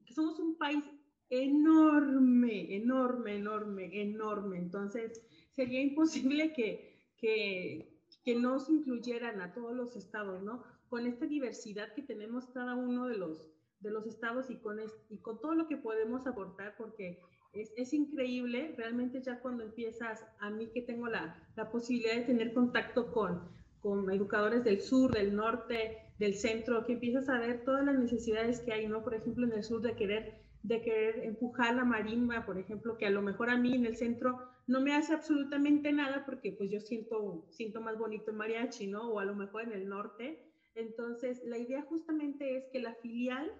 somos 0.10 0.40
un 0.40 0.58
país 0.58 0.84
enorme, 1.30 2.76
enorme, 2.76 3.36
enorme, 3.36 4.02
enorme. 4.02 4.58
Entonces, 4.58 5.22
sería 5.52 5.82
imposible 5.82 6.54
que, 6.54 7.14
que, 7.18 8.02
que 8.24 8.36
no 8.36 8.60
se 8.60 8.74
incluyeran 8.74 9.42
a 9.42 9.54
todos 9.54 9.74
los 9.74 9.96
estados, 9.96 10.44
¿no? 10.44 10.66
Con 10.92 11.08
esta 11.08 11.26
diversidad 11.26 11.94
que 11.94 12.02
tenemos 12.02 12.48
cada 12.48 12.76
uno 12.76 13.08
de 13.08 13.18
los, 13.18 13.50
de 13.80 13.92
los 13.92 14.06
estados 14.06 14.50
y 14.50 14.58
con, 14.58 14.78
y 15.10 15.18
con 15.20 15.40
todo 15.40 15.56
lo 15.56 15.70
que 15.70 15.78
podemos 15.78 16.28
aportar, 16.28 16.76
porque 16.78 17.18
es, 17.54 17.72
es, 17.78 17.94
increíble, 17.94 18.76
realmente 18.78 19.22
ya 19.22 19.40
cuando 19.40 19.64
empiezas, 19.64 20.22
a 20.40 20.50
mí 20.50 20.70
que 20.74 20.82
tengo 20.82 21.08
la, 21.08 21.42
la 21.56 21.72
posibilidad 21.72 22.16
de 22.16 22.24
tener 22.24 22.54
contacto 22.54 23.14
con, 23.14 23.42
con 23.80 24.12
educadores 24.12 24.66
del 24.66 24.82
sur, 24.82 25.14
del 25.14 25.34
norte, 25.34 25.98
del 26.20 26.36
centro, 26.36 26.86
que 26.86 26.94
empiezas 26.94 27.30
a 27.30 27.40
ver 27.40 27.64
todas 27.64 27.86
las 27.86 27.98
necesidades 27.98 28.60
que 28.60 28.74
hay, 28.74 28.86
¿no? 28.86 29.02
Por 29.02 29.14
ejemplo, 29.14 29.46
en 29.46 29.54
el 29.54 29.64
sur 29.64 29.82
de 29.82 29.96
querer, 29.96 30.42
de 30.64 30.82
querer 30.82 31.24
empujar 31.24 31.74
la 31.74 31.86
marimba, 31.86 32.46
por 32.46 32.58
ejemplo, 32.58 32.98
que 32.98 33.06
a 33.06 33.12
lo 33.12 33.22
mejor 33.22 33.50
a 33.50 33.56
mí 33.56 33.74
en 33.74 33.86
el 33.86 33.96
centro 33.96 34.42
no 34.68 34.82
me 34.82 34.94
hace 34.94 35.14
absolutamente 35.14 35.94
nada 35.94 36.26
porque 36.26 36.52
pues 36.52 36.70
yo 36.70 36.82
siento, 36.82 37.46
siento 37.50 37.80
más 37.80 37.98
bonito 37.98 38.32
el 38.32 38.38
mariachi, 38.38 38.88
¿no? 38.88 39.10
O 39.10 39.20
a 39.20 39.26
lo 39.26 39.36
mejor 39.36 39.64
en 39.64 39.72
el 39.72 39.88
norte 39.88 40.51
entonces, 40.76 41.42
la 41.44 41.58
idea 41.58 41.82
justamente 41.84 42.58
es 42.58 42.66
que 42.72 42.80
la 42.80 42.96
filial 42.96 43.52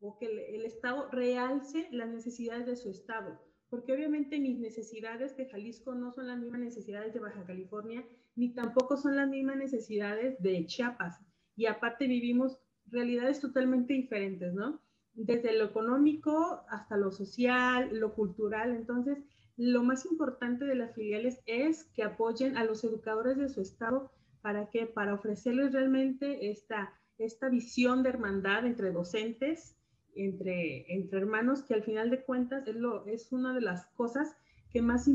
o 0.00 0.18
que 0.18 0.26
el, 0.26 0.64
Estado 0.64 1.08
realce 1.10 1.88
las 1.90 2.08
necesidades 2.08 2.66
de 2.66 2.76
su 2.76 2.90
Estado, 2.90 3.38
porque 3.68 3.92
obviamente 3.92 4.38
mis 4.38 4.58
necesidades 4.58 5.36
de 5.36 5.46
Jalisco 5.46 5.94
no 5.94 6.12
son 6.12 6.26
las 6.26 6.38
mismas 6.38 6.60
necesidades 6.60 7.12
de 7.12 7.20
Baja 7.20 7.44
California, 7.44 8.04
ni 8.34 8.54
tampoco 8.54 8.96
son 8.96 9.16
las 9.16 9.28
mismas 9.28 9.56
necesidades 9.56 10.40
de 10.42 10.66
Chiapas. 10.66 11.20
Y 11.56 11.66
aparte 11.66 12.06
vivimos 12.06 12.58
realidades 12.86 13.40
totalmente 13.40 13.92
diferentes, 13.92 14.54
¿no? 14.54 14.80
Desde 15.12 15.52
lo 15.52 15.64
económico 15.64 16.64
hasta 16.68 16.96
lo 16.96 17.10
social, 17.10 17.90
lo 17.92 18.14
cultural. 18.14 18.74
Entonces, 18.74 19.18
lo 19.56 19.82
más 19.82 20.06
importante 20.06 20.64
de 20.64 20.74
las 20.74 20.94
filiales 20.94 21.40
es 21.44 21.84
que 21.94 22.02
apoyen 22.02 22.56
a 22.56 22.64
los 22.64 22.82
educadores 22.84 23.36
de 23.36 23.48
su 23.48 23.60
estado 23.60 24.10
¿Para 24.42 24.70
qué? 24.70 24.86
Para 24.86 25.14
ofrecerles 25.14 25.72
realmente 25.72 26.50
esta, 26.50 26.92
esta 27.18 27.48
visión 27.48 28.02
de 28.02 28.10
hermandad 28.10 28.66
entre 28.66 28.92
docentes 28.92 29.76
entre, 30.14 30.92
entre 30.92 31.18
hermanos 31.18 31.62
que 31.62 31.74
al 31.74 31.82
final 31.82 32.10
de 32.10 32.22
cuentas 32.22 32.66
es, 32.66 32.76
lo, 32.76 33.06
es 33.06 33.32
una 33.32 33.54
de 33.54 33.60
las 33.60 33.86
cosas 33.96 34.36
que 34.70 34.82
más, 34.82 35.08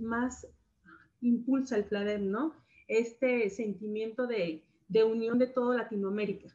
más 0.00 0.46
impulsa 1.20 1.76
el 1.76 1.84
FLADEM, 1.84 2.30
¿no? 2.30 2.54
Este 2.88 3.50
sentimiento 3.50 4.26
de, 4.26 4.64
de 4.88 5.04
unión 5.04 5.38
de 5.38 5.46
toda 5.46 5.76
Latinoamérica, 5.76 6.54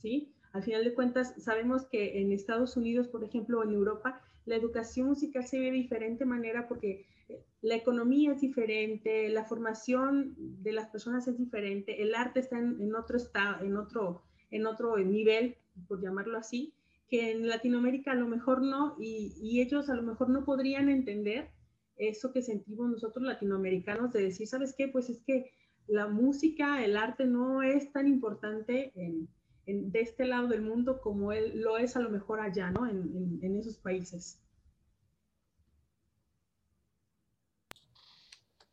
¿sí? 0.00 0.34
Al 0.52 0.62
final 0.62 0.84
de 0.84 0.94
cuentas, 0.94 1.34
sabemos 1.38 1.86
que 1.86 2.20
en 2.20 2.32
Estados 2.32 2.76
Unidos, 2.76 3.08
por 3.08 3.22
ejemplo, 3.22 3.60
o 3.60 3.64
en 3.64 3.74
Europa, 3.74 4.20
la 4.48 4.56
educación 4.56 5.08
musical 5.08 5.46
se 5.46 5.58
ve 5.58 5.66
de 5.66 5.72
diferente 5.72 6.24
manera 6.24 6.66
porque 6.66 7.06
eh, 7.28 7.44
la 7.60 7.76
economía 7.76 8.32
es 8.32 8.40
diferente, 8.40 9.28
la 9.28 9.44
formación 9.44 10.34
de 10.36 10.72
las 10.72 10.88
personas 10.88 11.28
es 11.28 11.36
diferente, 11.36 12.02
el 12.02 12.14
arte 12.14 12.40
está 12.40 12.58
en, 12.58 12.94
otro 12.94 13.18
estado, 13.18 13.64
en 13.64 13.76
otro, 13.76 14.22
en 14.50 14.66
otro 14.66 14.96
nivel, 14.96 15.56
por 15.86 16.00
llamarlo 16.00 16.38
así, 16.38 16.72
que 17.08 17.30
en 17.30 17.46
Latinoamérica 17.46 18.12
a 18.12 18.16
lo 18.16 18.26
mejor 18.26 18.62
no, 18.62 18.96
y, 18.98 19.34
y 19.40 19.60
ellos 19.60 19.88
a 19.90 19.94
lo 19.94 20.02
mejor 20.02 20.30
no 20.30 20.44
podrían 20.44 20.88
entender 20.88 21.50
eso 21.96 22.32
que 22.32 22.42
sentimos 22.42 22.90
nosotros 22.90 23.24
latinoamericanos 23.24 24.12
de 24.12 24.22
decir, 24.22 24.46
¿sabes 24.46 24.74
qué? 24.76 24.88
Pues 24.88 25.10
es 25.10 25.20
que 25.26 25.50
la 25.86 26.06
música, 26.06 26.84
el 26.84 26.96
arte 26.96 27.26
no 27.26 27.62
es 27.62 27.92
tan 27.92 28.06
importante 28.06 28.92
en, 28.94 29.28
de 29.68 30.00
este 30.00 30.24
lado 30.24 30.48
del 30.48 30.62
mundo 30.62 31.00
como 31.00 31.32
él 31.32 31.60
lo 31.60 31.76
es 31.76 31.96
a 31.96 32.00
lo 32.00 32.10
mejor 32.10 32.40
allá, 32.40 32.70
¿no? 32.70 32.88
En, 32.88 33.38
en, 33.42 33.56
esos 33.56 33.76
países. 33.76 34.40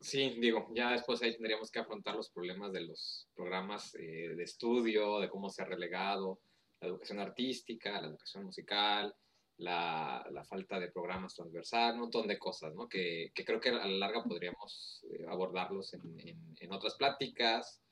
Sí, 0.00 0.36
digo, 0.40 0.68
ya 0.74 0.92
después 0.92 1.20
ahí 1.22 1.32
tendríamos 1.32 1.70
que 1.70 1.80
afrontar 1.80 2.14
los 2.14 2.30
problemas 2.30 2.72
de 2.72 2.82
los 2.82 3.28
programas 3.34 3.94
eh, 3.96 4.34
de 4.36 4.42
estudio, 4.42 5.18
de 5.18 5.28
cómo 5.28 5.50
se 5.50 5.62
ha 5.62 5.66
relegado 5.66 6.38
la 6.80 6.88
educación 6.88 7.18
artística, 7.18 8.00
la 8.00 8.08
educación 8.08 8.44
musical, 8.44 9.14
la, 9.58 10.26
la 10.30 10.44
falta 10.44 10.78
de 10.78 10.90
programas 10.90 11.34
transversales, 11.34 11.94
un 11.94 12.02
montón 12.02 12.26
de 12.26 12.38
cosas, 12.38 12.74
¿no? 12.74 12.88
Que, 12.88 13.30
que 13.34 13.44
creo 13.44 13.60
que 13.60 13.70
a 13.70 13.86
la 13.86 13.86
larga 13.86 14.22
podríamos 14.22 15.04
eh, 15.10 15.24
abordarlos 15.28 15.94
en, 15.94 16.54
en, 16.60 16.72
otras 16.72 16.94
pláticas, 16.94 17.82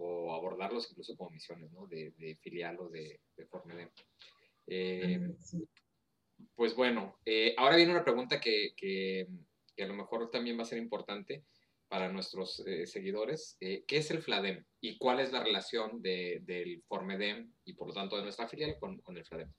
o 0.00 0.34
abordarlos 0.34 0.88
incluso 0.90 1.16
como 1.16 1.30
misiones, 1.30 1.70
¿no? 1.72 1.86
De, 1.86 2.12
de 2.16 2.36
filial 2.36 2.78
o 2.80 2.88
de, 2.88 3.20
de 3.36 3.46
Formedem. 3.46 3.90
Eh, 4.66 5.34
pues 6.54 6.74
bueno, 6.74 7.18
eh, 7.24 7.54
ahora 7.56 7.76
viene 7.76 7.92
una 7.92 8.04
pregunta 8.04 8.40
que, 8.40 8.72
que, 8.76 9.26
que, 9.74 9.82
a 9.82 9.86
lo 9.86 9.94
mejor 9.94 10.30
también 10.30 10.58
va 10.58 10.62
a 10.62 10.66
ser 10.66 10.78
importante 10.78 11.44
para 11.88 12.12
nuestros 12.12 12.60
eh, 12.66 12.86
seguidores. 12.86 13.56
¿Qué 13.60 13.84
es 13.88 14.10
el 14.10 14.22
FLADEM 14.22 14.64
y 14.80 14.98
cuál 14.98 15.20
es 15.20 15.32
la 15.32 15.42
relación 15.42 16.02
de, 16.02 16.42
del 16.44 16.82
Formedem 16.82 17.50
y 17.64 17.72
por 17.72 17.88
lo 17.88 17.94
tanto 17.94 18.16
de 18.16 18.22
nuestra 18.22 18.46
filial 18.46 18.76
con, 18.78 18.98
con 19.00 19.16
el 19.16 19.24
FLADEM? 19.24 19.50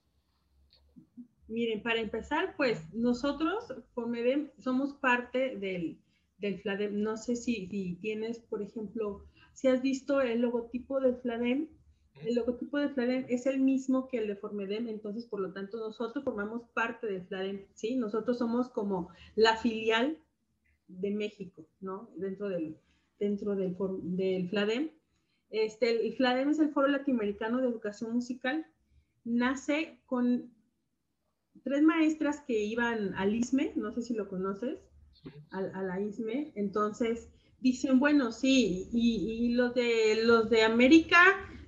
Miren, 1.48 1.82
para 1.82 2.00
empezar, 2.00 2.56
pues 2.56 2.94
nosotros, 2.94 3.74
Formedem, 3.96 4.52
somos 4.60 4.94
parte 4.94 5.56
del, 5.58 5.98
del 6.38 6.62
FLADEM. 6.62 7.02
No 7.02 7.18
sé 7.18 7.36
si, 7.36 7.68
si 7.68 7.96
tienes, 7.96 8.40
por 8.40 8.62
ejemplo, 8.62 9.26
si 9.60 9.68
has 9.68 9.82
visto 9.82 10.22
el 10.22 10.40
logotipo 10.40 11.02
de 11.02 11.16
Fladem, 11.16 11.68
el 12.24 12.36
logotipo 12.36 12.78
de 12.78 12.88
Fladem 12.88 13.26
es 13.28 13.46
el 13.46 13.60
mismo 13.60 14.08
que 14.08 14.20
el 14.20 14.28
de 14.28 14.38
Formedem, 14.38 14.88
entonces 14.88 15.26
por 15.26 15.42
lo 15.42 15.52
tanto 15.52 15.78
nosotros 15.80 16.24
formamos 16.24 16.70
parte 16.74 17.08
de 17.08 17.22
Fladem, 17.24 17.66
¿sí? 17.74 17.98
Nosotros 17.98 18.38
somos 18.38 18.70
como 18.70 19.10
la 19.36 19.58
filial 19.58 20.18
de 20.88 21.12
México, 21.12 21.68
¿no? 21.82 22.10
Dentro 22.16 22.48
del, 22.48 22.78
dentro 23.20 23.54
del, 23.58 23.76
del 24.04 24.50
FLADEM. 24.50 24.92
Este, 25.50 26.08
el 26.08 26.14
FLADEM 26.14 26.52
es 26.52 26.60
el 26.60 26.70
Foro 26.70 26.88
Latinoamericano 26.88 27.60
de 27.60 27.68
Educación 27.68 28.14
Musical. 28.14 28.66
Nace 29.26 30.00
con 30.06 30.54
tres 31.66 31.84
maestras 31.84 32.40
que 32.48 32.64
iban 32.64 33.14
al 33.16 33.36
ISME, 33.36 33.74
no 33.76 33.92
sé 33.92 34.04
si 34.04 34.14
lo 34.14 34.30
conoces, 34.30 34.80
a, 35.52 35.58
a 35.58 35.84
la 35.84 36.00
ISME. 36.00 36.54
Entonces, 36.56 37.30
dicen, 37.62 38.00
bueno, 38.00 38.32
sí, 38.32 38.88
y, 38.92 39.54
los, 39.54 39.74
de, 39.74 40.24
los 40.24 40.50
de 40.50 40.64
América 40.64 41.20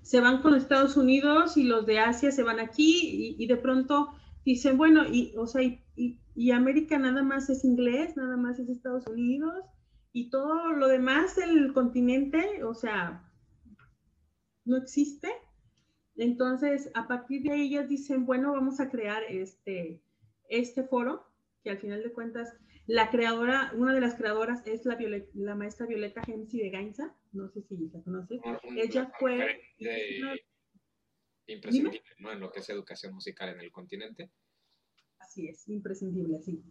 se 0.01 0.19
van 0.19 0.41
con 0.41 0.55
Estados 0.55 0.97
Unidos 0.97 1.57
y 1.57 1.63
los 1.63 1.85
de 1.85 1.99
Asia 1.99 2.31
se 2.31 2.43
van 2.43 2.59
aquí 2.59 3.35
y, 3.37 3.47
de 3.47 3.57
pronto 3.57 4.13
dicen, 4.45 4.77
bueno, 4.77 5.03
y, 5.05 5.33
o 5.37 5.47
sea, 5.47 5.61
y, 5.95 6.51
América 6.51 6.97
nada 6.97 7.23
más 7.23 7.49
es 7.49 7.63
inglés, 7.63 8.17
nada 8.17 8.35
más 8.35 8.57
es 8.59 8.69
Estados 8.69 9.05
Unidos 9.07 9.53
y 10.11 10.29
todo 10.29 10.71
lo 10.71 10.87
demás 10.87 11.35
del 11.35 11.73
continente, 11.73 12.63
o 12.63 12.73
sea, 12.73 13.29
no 14.65 14.77
existe. 14.77 15.29
Entonces, 16.15 16.89
a 16.93 17.07
partir 17.07 17.43
de 17.43 17.55
ellas 17.55 17.87
dicen, 17.87 18.25
bueno, 18.25 18.51
vamos 18.51 18.79
a 18.79 18.89
crear 18.89 19.23
este, 19.29 20.01
este 20.49 20.83
foro, 20.83 21.25
que 21.63 21.69
al 21.69 21.77
final 21.77 22.03
de 22.03 22.11
cuentas 22.11 22.53
la 22.87 23.09
creadora, 23.09 23.71
una 23.75 23.93
de 23.93 24.01
las 24.01 24.15
creadoras 24.15 24.65
es 24.65 24.85
la, 24.85 24.97
la 25.33 25.55
maestra 25.55 25.85
Violeta 25.85 26.23
Gemsi 26.23 26.59
de 26.59 26.69
Gainza, 26.69 27.15
no 27.31 27.49
sé 27.49 27.61
si 27.61 27.77
la 27.93 28.01
conoces. 28.01 28.41
Ella 28.75 29.11
fue... 29.19 29.61
Imprescindible, 31.47 32.01
¿no? 32.19 32.31
En 32.31 32.39
lo 32.39 32.51
que 32.51 32.59
es 32.59 32.69
educación 32.69 33.13
musical 33.13 33.49
en 33.49 33.59
el 33.59 33.71
continente. 33.71 34.31
Así 35.19 35.47
es, 35.47 35.67
imprescindible, 35.67 36.39
sí, 36.41 36.63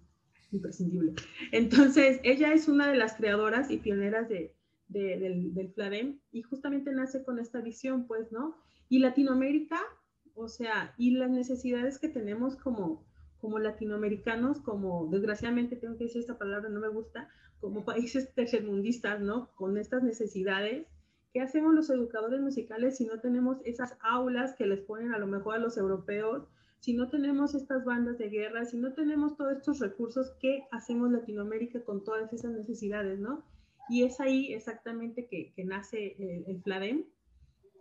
imprescindible. 0.52 1.12
Entonces, 1.52 2.20
ella 2.24 2.52
es 2.52 2.68
una 2.68 2.90
de 2.90 2.96
las 2.96 3.14
creadoras 3.14 3.70
y 3.70 3.78
pioneras 3.78 4.28
de, 4.28 4.54
del, 4.88 5.54
del 5.54 5.72
FLADEM 5.72 6.20
y 6.32 6.42
justamente 6.42 6.92
nace 6.92 7.24
con 7.24 7.38
esta 7.38 7.60
visión, 7.60 8.06
pues, 8.06 8.32
¿no? 8.32 8.56
Y 8.88 9.00
Latinoamérica, 9.00 9.80
o 10.34 10.48
sea, 10.48 10.94
y 10.96 11.12
las 11.12 11.30
necesidades 11.30 11.98
que 11.98 12.08
tenemos 12.08 12.56
como, 12.56 13.06
como 13.40 13.58
latinoamericanos, 13.58 14.60
como 14.60 15.08
desgraciadamente 15.10 15.76
tengo 15.76 15.96
que 15.96 16.04
decir 16.04 16.20
esta 16.20 16.38
palabra, 16.38 16.68
no 16.68 16.80
me 16.80 16.88
gusta, 16.88 17.28
como 17.60 17.84
países 17.84 18.32
tercermundistas, 18.34 19.20
¿no? 19.20 19.50
Con 19.54 19.76
estas 19.78 20.02
necesidades, 20.02 20.86
¿qué 21.32 21.40
hacemos 21.40 21.74
los 21.74 21.90
educadores 21.90 22.40
musicales 22.40 22.96
si 22.96 23.06
no 23.06 23.20
tenemos 23.20 23.58
esas 23.64 23.96
aulas 24.00 24.54
que 24.54 24.66
les 24.66 24.80
ponen 24.80 25.14
a 25.14 25.18
lo 25.18 25.26
mejor 25.26 25.56
a 25.56 25.58
los 25.58 25.76
europeos? 25.76 26.46
Si 26.80 26.94
no 26.94 27.10
tenemos 27.10 27.54
estas 27.54 27.84
bandas 27.84 28.16
de 28.18 28.30
guerra, 28.30 28.64
si 28.64 28.78
no 28.78 28.94
tenemos 28.94 29.36
todos 29.36 29.52
estos 29.52 29.80
recursos, 29.80 30.32
¿qué 30.40 30.64
hacemos 30.70 31.10
Latinoamérica 31.12 31.84
con 31.84 32.04
todas 32.04 32.32
esas 32.32 32.52
necesidades, 32.52 33.18
no? 33.18 33.44
Y 33.90 34.04
es 34.04 34.20
ahí 34.20 34.54
exactamente 34.54 35.26
que, 35.26 35.52
que 35.52 35.64
nace 35.64 36.16
el, 36.18 36.44
el 36.46 36.62
FLADEM, 36.62 37.04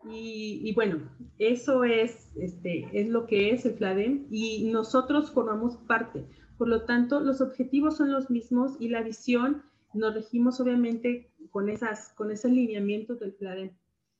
y, 0.05 0.73
bueno, 0.75 1.09
eso 1.39 1.83
es, 1.83 2.31
este, 2.37 2.87
es 2.93 3.07
lo 3.07 3.27
que 3.27 3.51
es 3.51 3.65
el 3.65 3.73
FLADEM 3.73 4.27
y 4.31 4.71
nosotros 4.71 5.31
formamos 5.31 5.77
parte. 5.87 6.25
Por 6.57 6.67
lo 6.67 6.85
tanto, 6.85 7.19
los 7.19 7.41
objetivos 7.41 7.97
son 7.97 8.11
los 8.11 8.29
mismos 8.29 8.77
y 8.79 8.89
la 8.89 9.01
visión 9.01 9.63
nos 9.93 10.13
regimos 10.13 10.59
obviamente 10.59 11.31
con, 11.51 11.69
esas, 11.69 12.13
con 12.13 12.31
esos 12.31 12.51
lineamientos 12.51 13.19
del 13.19 13.33
FLADEM. 13.33 13.71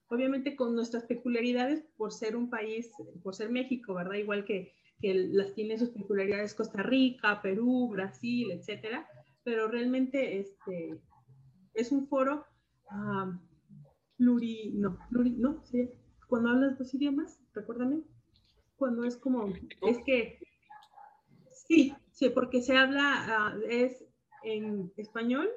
Obviamente 0.09 0.55
con 0.55 0.75
nuestras 0.75 1.03
peculiaridades 1.03 1.83
por 1.95 2.11
ser 2.11 2.35
un 2.35 2.49
país, 2.49 2.91
por 3.23 3.35
ser 3.35 3.49
México, 3.49 3.93
¿verdad? 3.93 4.15
Igual 4.15 4.43
que, 4.43 4.73
que 4.99 5.13
las 5.13 5.53
tiene 5.53 5.77
sus 5.77 5.89
peculiaridades 5.89 6.55
Costa 6.55 6.83
Rica, 6.83 7.41
Perú, 7.41 7.89
Brasil, 7.89 8.51
etcétera. 8.51 9.07
Pero 9.43 9.67
realmente 9.67 10.39
este, 10.39 10.99
es 11.73 11.91
un 11.91 12.07
foro 12.07 12.45
uh, 12.91 13.48
pluri, 14.19 14.71
no, 14.75 14.99
pluri, 15.09 15.31
no, 15.31 15.63
sí. 15.65 15.89
Cuando 16.27 16.49
hablas 16.49 16.77
dos 16.77 16.93
idiomas, 16.93 17.39
recuérdame. 17.53 18.01
Cuando 18.75 19.03
es 19.03 19.17
como, 19.17 19.51
es 19.87 19.97
que, 20.05 20.39
sí, 21.67 21.93
sí, 22.11 22.29
porque 22.29 22.61
se 22.61 22.77
habla, 22.77 23.55
uh, 23.55 23.61
es 23.67 24.05
en 24.43 24.91
español 24.95 25.49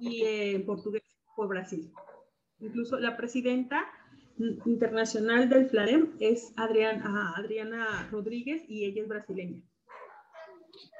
y 0.00 0.22
en 0.24 0.64
portugués 0.64 1.02
por 1.36 1.48
Brasil. 1.48 1.92
Incluso 2.60 2.98
la 2.98 3.16
presidenta 3.16 3.84
internacional 4.64 5.48
del 5.48 5.68
FLAREM 5.68 6.16
es 6.20 6.52
Adriana, 6.56 7.34
Adriana 7.36 8.08
Rodríguez 8.10 8.62
y 8.68 8.86
ella 8.86 9.02
es 9.02 9.08
brasileña. 9.08 9.62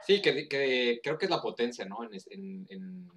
Sí, 0.07 0.21
que, 0.21 0.49
que, 0.49 1.01
creo 1.03 1.19
que 1.19 1.27
es 1.27 1.31
la 1.31 1.41
potencia, 1.41 1.85
¿no? 1.85 1.99
En, 2.05 2.67
en 2.69 3.09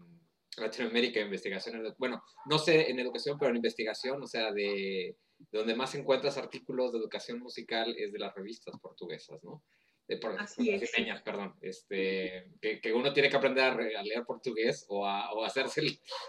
Latinoamérica, 0.57 1.19
investigación, 1.19 1.93
bueno, 1.97 2.23
no 2.45 2.57
sé 2.57 2.89
en 2.89 2.99
educación, 2.99 3.37
pero 3.37 3.51
en 3.51 3.57
investigación, 3.57 4.21
o 4.21 4.27
sea, 4.27 4.51
de, 4.51 5.17
donde 5.51 5.75
más 5.75 5.95
encuentras 5.95 6.37
artículos 6.37 6.91
de 6.91 6.99
educación 6.99 7.39
musical 7.39 7.95
es 7.97 8.11
de 8.11 8.19
las 8.19 8.33
revistas 8.33 8.79
portuguesas, 8.79 9.43
¿no? 9.43 9.63
De, 10.07 10.17
por, 10.17 10.39
Así 10.39 10.69
es. 10.69 10.91
perdón, 11.23 11.55
este, 11.61 12.51
que, 12.61 12.79
que, 12.79 12.93
uno 12.93 13.11
tiene 13.11 13.27
que 13.27 13.37
aprender 13.37 13.63
a, 13.63 14.03
leer 14.03 14.23
portugués 14.23 14.85
o 14.87 15.03
a, 15.03 15.33
o 15.33 15.43
hacerse, 15.43 15.81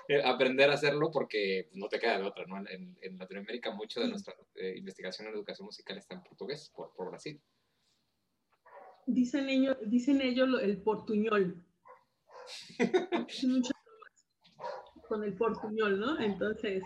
eh, 0.09 0.23
aprender 0.25 0.71
a 0.71 0.75
hacerlo 0.75 1.11
porque 1.13 1.69
no 1.75 1.87
te 1.89 1.99
queda 1.99 2.19
de 2.19 2.25
otra, 2.25 2.47
¿no? 2.47 2.57
En, 2.71 2.97
en 3.03 3.19
Latinoamérica 3.19 3.73
mucho 3.73 4.01
de 4.01 4.09
nuestra 4.09 4.35
eh, 4.55 4.75
investigación 4.79 5.29
en 5.29 5.35
educación 5.35 5.67
musical 5.67 5.99
está 5.99 6.15
en 6.15 6.23
portugués, 6.23 6.73
por, 6.75 6.95
por 6.95 7.11
Brasil. 7.11 7.39
Dicen 9.07 9.51
ellos, 9.51 9.77
dicen 9.83 10.23
ellos 10.23 10.49
el 10.63 10.83
portuñol. 10.83 11.63
con 15.07 15.25
el 15.25 15.35
portuñol, 15.35 15.99
¿no? 15.99 16.21
Entonces, 16.21 16.83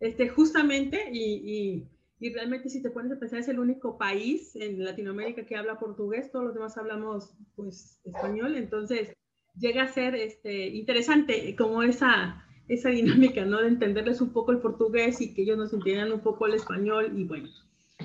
este, 0.00 0.28
justamente, 0.28 1.10
y, 1.12 1.86
y 2.22 2.32
realmente 2.32 2.68
si 2.68 2.80
te 2.80 2.90
pones 2.90 3.10
a 3.10 3.18
pensar 3.18 3.40
es 3.40 3.48
el 3.48 3.58
único 3.58 3.98
país 3.98 4.54
en 4.54 4.84
Latinoamérica 4.84 5.44
que 5.44 5.56
habla 5.56 5.80
portugués, 5.80 6.30
todos 6.30 6.44
los 6.44 6.54
demás 6.54 6.78
hablamos 6.78 7.34
pues 7.56 8.00
español, 8.04 8.54
entonces 8.54 9.12
llega 9.58 9.82
a 9.82 9.88
ser 9.88 10.14
este, 10.14 10.68
interesante 10.68 11.56
como 11.56 11.82
esa, 11.82 12.46
esa 12.68 12.90
dinámica, 12.90 13.44
¿no? 13.44 13.60
De 13.60 13.66
entenderles 13.66 14.20
un 14.20 14.32
poco 14.32 14.52
el 14.52 14.60
portugués 14.60 15.20
y 15.20 15.34
que 15.34 15.42
ellos 15.42 15.58
nos 15.58 15.72
entiendan 15.72 16.12
un 16.12 16.20
poco 16.20 16.46
el 16.46 16.54
español 16.54 17.12
y 17.18 17.24
bueno, 17.24 17.48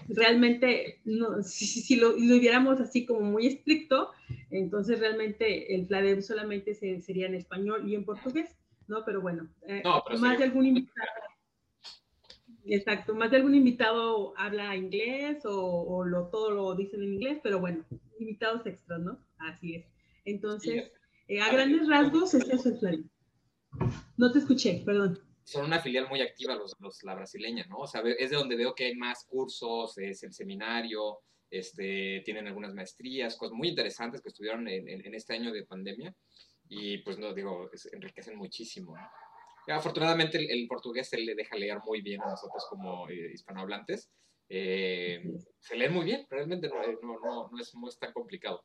realmente 0.09 0.99
no, 1.05 1.43
si, 1.43 1.95
lo, 1.97 2.17
lo, 2.17 2.39
viéramos 2.39 2.79
así 2.79 3.05
como 3.05 3.21
muy 3.21 3.45
estricto, 3.45 4.09
entonces 4.49 4.99
realmente 4.99 5.75
el 5.75 5.85
FLADEM 5.85 6.23
solamente 6.23 6.73
sería 6.73 7.27
en 7.27 7.35
español 7.35 7.87
y 7.87 7.93
en 7.93 8.03
portugués, 8.03 8.49
¿no? 8.87 9.03
Pero 9.05 9.21
bueno, 9.21 9.47
eh, 9.67 9.83
más 10.19 10.37
de 10.37 10.45
algún 10.45 10.65
invitado. 10.65 11.07
Exacto, 12.65 13.15
más 13.15 13.31
de 13.31 13.37
algún 13.37 13.55
invitado 13.55 14.33
habla 14.37 14.75
inglés 14.75 15.43
o, 15.45 16.03
lo, 16.03 16.27
todo 16.27 16.51
lo 16.51 16.75
dicen 16.75 17.01
en 17.01 17.13
inglés, 17.13 17.39
pero 17.41 17.59
bueno, 17.59 17.85
invitados 18.19 18.65
extras, 18.65 18.99
¿no? 18.99 19.19
Así 19.37 19.75
es. 19.75 19.85
Entonces, 20.25 20.91
eh, 21.29 21.39
a 21.39 21.49
grandes 21.49 21.87
rasgos, 21.87 22.33
es 22.33 22.49
eso 22.49 22.69
el 22.69 22.77
FLADEM. 22.79 23.09
No 24.17 24.31
te 24.31 24.39
escuché, 24.39 24.81
perdón 24.85 25.19
son 25.47 25.63
una 25.63 25.79
filial 25.79 26.09
muy 26.09 26.19
activa 26.19 26.55
los, 26.55 26.75
los, 26.81 27.01
la 27.03 27.15
brasileña, 27.15 27.65
¿no? 27.69 27.77
O 27.77 27.87
sea, 27.87 28.01
es 28.01 28.31
de 28.31 28.35
donde 28.35 28.57
veo 28.57 28.75
que 28.75 28.87
hay 28.87 28.95
más 28.95 29.23
cursos, 29.23 29.97
es 29.97 30.21
el 30.23 30.33
seminario, 30.33 31.19
este, 31.49 32.21
tienen 32.25 32.47
algunas 32.47 32.73
maestrías, 32.73 33.37
cosas 33.37 33.55
muy 33.55 33.69
interesantes 33.69 34.21
que 34.21 34.27
estudiaron 34.27 34.67
en, 34.67 34.89
en, 34.89 35.15
este 35.15 35.35
año 35.35 35.53
de 35.53 35.63
pandemia 35.63 36.13
y 36.69 36.99
pues 36.99 37.17
no 37.17 37.33
digo, 37.33 37.69
enriquecen 37.91 38.37
muchísimo. 38.37 38.95
Afortunadamente 39.67 40.37
el, 40.37 40.67
portugués 40.67 41.09
se 41.09 41.17
le 41.17 41.35
deja 41.35 41.55
leer 41.55 41.79
muy 41.85 42.01
bien 42.01 42.21
a 42.21 42.29
nosotros 42.29 42.65
como 42.69 43.09
eh, 43.09 43.31
hispanohablantes. 43.33 44.09
Eh, 44.49 45.21
se 45.59 45.75
lee 45.75 45.89
muy 45.89 46.05
bien, 46.05 46.25
realmente 46.29 46.69
no, 46.69 46.81
eh, 46.81 46.97
no, 47.01 47.19
no, 47.19 47.49
no, 47.51 47.59
es, 47.59 47.75
no 47.75 47.89
es 47.89 47.99
tan 47.99 48.13
complicado. 48.13 48.63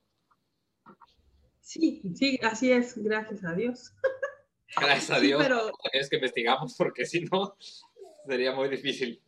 Sí, 1.61 2.03
sí, 2.15 2.39
así 2.43 2.71
es, 2.71 2.97
gracias 2.97 3.45
a 3.45 3.55
Dios. 3.55 3.93
Gracias 4.75 5.11
a 5.11 5.21
Dios. 5.21 5.43
pero... 5.43 5.71
Es 5.93 6.09
que 6.09 6.17
investigamos 6.17 6.75
porque 6.79 7.05
si 7.05 7.21
no 7.25 7.59
sería 8.27 8.55
muy 8.55 8.71
difícil. 8.71 9.23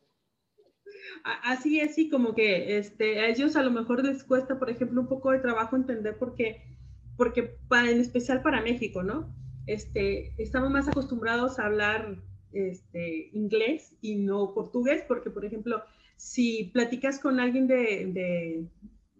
Así 1.22 1.80
es, 1.80 1.94
sí, 1.94 2.08
como 2.08 2.34
que 2.34 2.78
este, 2.78 3.20
a 3.20 3.28
ellos 3.28 3.54
a 3.56 3.62
lo 3.62 3.70
mejor 3.70 4.02
les 4.02 4.24
cuesta, 4.24 4.58
por 4.58 4.70
ejemplo, 4.70 5.00
un 5.00 5.08
poco 5.08 5.32
de 5.32 5.40
trabajo 5.40 5.76
entender 5.76 6.18
por 6.18 6.34
qué, 6.34 6.73
porque 7.16 7.42
para, 7.68 7.90
en 7.90 8.00
especial 8.00 8.42
para 8.42 8.62
México, 8.62 9.02
¿no? 9.02 9.34
Este, 9.66 10.34
estamos 10.42 10.70
más 10.70 10.88
acostumbrados 10.88 11.58
a 11.58 11.66
hablar 11.66 12.16
este, 12.52 13.30
inglés 13.32 13.96
y 14.00 14.16
no 14.16 14.52
portugués, 14.54 15.04
porque, 15.06 15.30
por 15.30 15.44
ejemplo, 15.44 15.82
si 16.16 16.70
platicas 16.72 17.18
con 17.18 17.40
alguien 17.40 17.66
de, 17.66 18.06
de, 18.12 18.68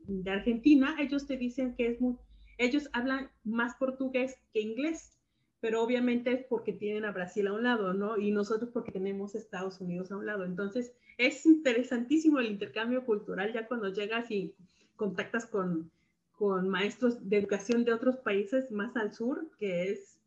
de 0.07 0.31
Argentina, 0.31 0.97
ellos 0.99 1.27
te 1.27 1.37
dicen 1.37 1.75
que 1.77 1.89
es 1.89 2.01
muy, 2.01 2.17
ellos 2.59 2.89
hablan 2.93 3.31
más 3.45 3.75
portugués 3.77 4.37
que 4.53 4.61
inglés 4.61 5.15
pero 5.65 5.83
obviamente 5.83 6.31
es 6.31 6.45
porque 6.45 6.75
tienen 6.75 7.07
a 7.07 7.11
Brasil 7.11 7.47
a 7.47 7.55
un 7.55 7.63
lado, 7.63 7.95
¿no? 7.95 8.19
Y 8.19 8.33
nosotros 8.33 8.69
porque 8.71 8.93
tenemos 8.93 9.35
Estados 9.35 9.81
Unidos 9.81 10.13
a 10.13 10.19
un 10.19 10.27
lado. 10.27 10.45
Entonces, 10.45 10.93
es 11.17 11.47
interesantísimo 11.47 12.39
el 12.39 12.49
intercambio 12.49 13.07
cultural 13.07 13.51
ya 13.51 13.67
cuando 13.67 13.89
llegas 13.89 14.31
y 14.31 14.55
contactas 14.97 15.47
con, 15.47 15.91
con 16.37 16.69
maestros 16.69 17.29
de 17.29 17.39
educación 17.39 17.85
de 17.85 17.93
otros 17.93 18.17
países 18.17 18.71
más 18.71 18.97
al 18.97 19.15
sur, 19.15 19.51
que 19.59 19.91
es 19.91 20.21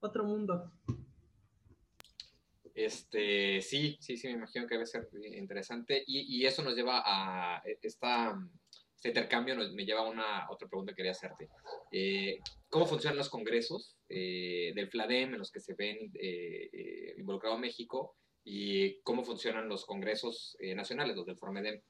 otro 0.00 0.24
mundo. 0.24 0.72
Este, 2.74 3.62
sí, 3.62 3.96
sí, 4.00 4.16
sí, 4.16 4.28
me 4.28 4.34
imagino 4.34 4.66
que 4.66 4.74
debe 4.74 4.86
ser 4.86 5.08
interesante. 5.34 6.04
Y, 6.06 6.36
y 6.36 6.46
eso 6.46 6.62
nos 6.62 6.76
lleva 6.76 7.02
a 7.04 7.62
esta 7.80 8.38
este 8.96 9.08
intercambio 9.08 9.56
me 9.72 9.84
lleva 9.84 10.00
a 10.00 10.08
una 10.08 10.50
otra 10.50 10.68
pregunta 10.68 10.92
que 10.92 10.96
quería 10.96 11.12
hacerte. 11.12 11.48
Eh, 11.92 12.40
¿Cómo 12.68 12.86
funcionan 12.86 13.18
los 13.18 13.28
congresos 13.28 13.96
eh, 14.08 14.72
del 14.74 14.88
FLADEM 14.88 15.34
en 15.34 15.38
los 15.38 15.52
que 15.52 15.60
se 15.60 15.74
ven 15.74 16.10
eh, 16.14 17.14
involucrado 17.16 17.58
México 17.58 18.16
y 18.42 19.00
cómo 19.02 19.22
funcionan 19.22 19.68
los 19.68 19.84
congresos 19.84 20.56
nacionales, 20.74 21.16
los 21.16 21.26
del 21.26 21.36
FORMEDEM? 21.36 21.80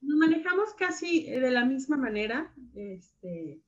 Nos, 0.00 0.16
manejamos 0.16 0.74
casi 0.74 1.30
de 1.30 1.50
la 1.50 1.64
misma 1.64 1.96
manera. 1.96 2.52
Este, 2.74 3.62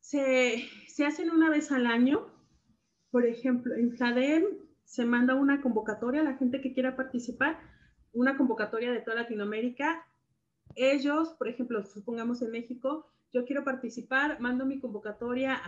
se, 0.00 0.64
se 0.88 1.04
hacen 1.04 1.30
una 1.30 1.50
vez 1.50 1.72
al 1.72 1.86
año. 1.86 2.28
Por 3.10 3.26
ejemplo, 3.26 3.74
en 3.74 3.92
FLADEM 3.92 4.44
se 4.84 5.04
manda 5.04 5.34
una 5.34 5.60
convocatoria 5.60 6.20
a 6.20 6.24
la 6.24 6.36
gente 6.36 6.60
que 6.60 6.72
quiera 6.72 6.96
participar, 6.96 7.58
una 8.12 8.36
convocatoria 8.36 8.92
de 8.92 9.00
toda 9.00 9.16
Latinoamérica 9.16 10.06
ellos, 10.74 11.34
por 11.38 11.48
ejemplo, 11.48 11.84
supongamos 11.84 12.42
en 12.42 12.50
México, 12.50 13.06
yo 13.32 13.44
quiero 13.44 13.64
participar, 13.64 14.40
mando 14.40 14.66
mi 14.66 14.78
convocatoria 14.78 15.60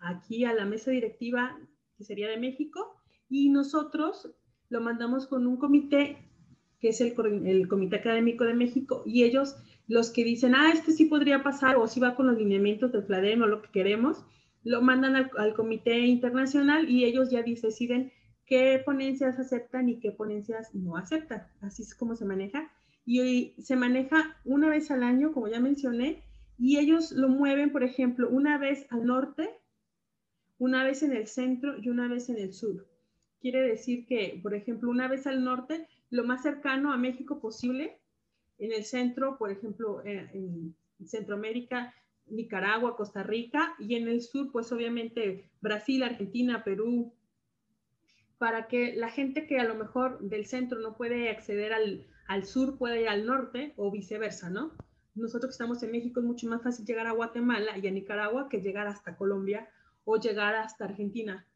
aquí 0.00 0.44
a 0.44 0.54
la 0.54 0.64
mesa 0.64 0.90
directiva 0.90 1.58
que 1.96 2.04
sería 2.04 2.28
de 2.28 2.36
México 2.36 2.94
y 3.28 3.48
nosotros 3.48 4.34
lo 4.68 4.80
mandamos 4.80 5.26
con 5.26 5.46
un 5.46 5.56
comité 5.56 6.18
que 6.80 6.88
es 6.88 7.00
el, 7.00 7.14
Comité 7.68 7.96
Académico 7.96 8.44
de 8.44 8.54
México, 8.54 9.02
y 9.06 9.24
ellos, 9.24 9.56
los 9.86 10.10
que 10.10 10.24
dicen, 10.24 10.54
ah, 10.54 10.70
este 10.72 10.92
sí 10.92 11.06
podría 11.06 11.42
pasar, 11.42 11.76
o 11.76 11.86
si 11.86 12.00
va 12.00 12.14
con 12.14 12.26
los 12.26 12.38
lineamientos 12.38 12.92
del 12.92 13.04
FLADEM 13.04 13.42
o 13.42 13.46
lo 13.46 13.62
que 13.62 13.70
queremos, 13.70 14.24
lo 14.62 14.82
mandan 14.82 15.16
al, 15.16 15.30
al, 15.38 15.54
Comité 15.54 15.98
Internacional 16.00 16.90
y 16.90 17.04
ellos 17.04 17.30
ya 17.30 17.42
deciden 17.42 18.12
qué 18.46 18.82
ponencias 18.84 19.38
aceptan 19.38 19.88
y 19.88 20.00
qué 20.00 20.10
ponencias 20.10 20.74
no 20.74 20.96
aceptan. 20.96 21.46
Así 21.60 21.82
es 21.82 21.94
como 21.94 22.16
se 22.16 22.24
maneja 22.24 22.70
y 23.06 23.54
se 23.62 23.76
maneja 23.76 24.36
una 24.44 24.68
vez 24.68 24.90
al 24.90 25.04
año, 25.04 25.32
como 25.32 25.46
ya 25.46 25.60
mencioné, 25.60 26.24
y 26.58 26.78
ellos 26.78 27.12
lo 27.12 27.28
mueven, 27.28 27.70
por 27.70 27.84
ejemplo, 27.84 28.28
una 28.28 28.58
vez 28.58 28.86
al 28.90 29.06
norte, 29.06 29.48
una 30.58 30.82
vez 30.82 31.02
en 31.02 31.12
el 31.12 31.28
centro 31.28 31.78
y 31.78 31.88
una 31.88 32.08
vez 32.08 32.28
en 32.28 32.38
el 32.38 32.52
sur. 32.52 32.88
Quiere 33.40 33.62
decir 33.62 34.06
que, 34.06 34.40
por 34.42 34.54
ejemplo, 34.54 34.90
una 34.90 35.06
vez 35.06 35.26
al 35.26 35.44
norte, 35.44 35.86
lo 36.10 36.24
más 36.24 36.42
cercano 36.42 36.92
a 36.92 36.96
México 36.96 37.40
posible, 37.40 37.98
en 38.58 38.72
el 38.72 38.84
centro, 38.84 39.36
por 39.38 39.50
ejemplo, 39.50 40.02
eh, 40.04 40.30
en 40.32 40.74
Centroamérica, 41.06 41.94
Nicaragua, 42.26 42.96
Costa 42.96 43.22
Rica, 43.22 43.74
y 43.78 43.94
en 43.96 44.08
el 44.08 44.22
sur, 44.22 44.50
pues 44.50 44.72
obviamente 44.72 45.50
Brasil, 45.60 46.02
Argentina, 46.02 46.64
Perú, 46.64 47.12
para 48.38 48.66
que 48.66 48.94
la 48.96 49.10
gente 49.10 49.46
que 49.46 49.58
a 49.58 49.64
lo 49.64 49.74
mejor 49.74 50.20
del 50.20 50.46
centro 50.46 50.80
no 50.80 50.96
puede 50.96 51.30
acceder 51.30 51.72
al, 51.72 52.06
al 52.26 52.44
sur 52.44 52.76
puede 52.76 53.02
ir 53.02 53.08
al 53.08 53.26
norte 53.26 53.72
o 53.76 53.90
viceversa, 53.90 54.50
¿no? 54.50 54.72
Nosotros 55.14 55.50
que 55.50 55.52
estamos 55.52 55.82
en 55.82 55.92
México 55.92 56.20
es 56.20 56.26
mucho 56.26 56.46
más 56.46 56.62
fácil 56.62 56.84
llegar 56.84 57.06
a 57.06 57.12
Guatemala 57.12 57.78
y 57.78 57.86
a 57.86 57.90
Nicaragua 57.90 58.48
que 58.50 58.60
llegar 58.60 58.86
hasta 58.86 59.16
Colombia 59.16 59.68
o 60.04 60.18
llegar 60.18 60.54
hasta 60.54 60.84
Argentina. 60.84 61.46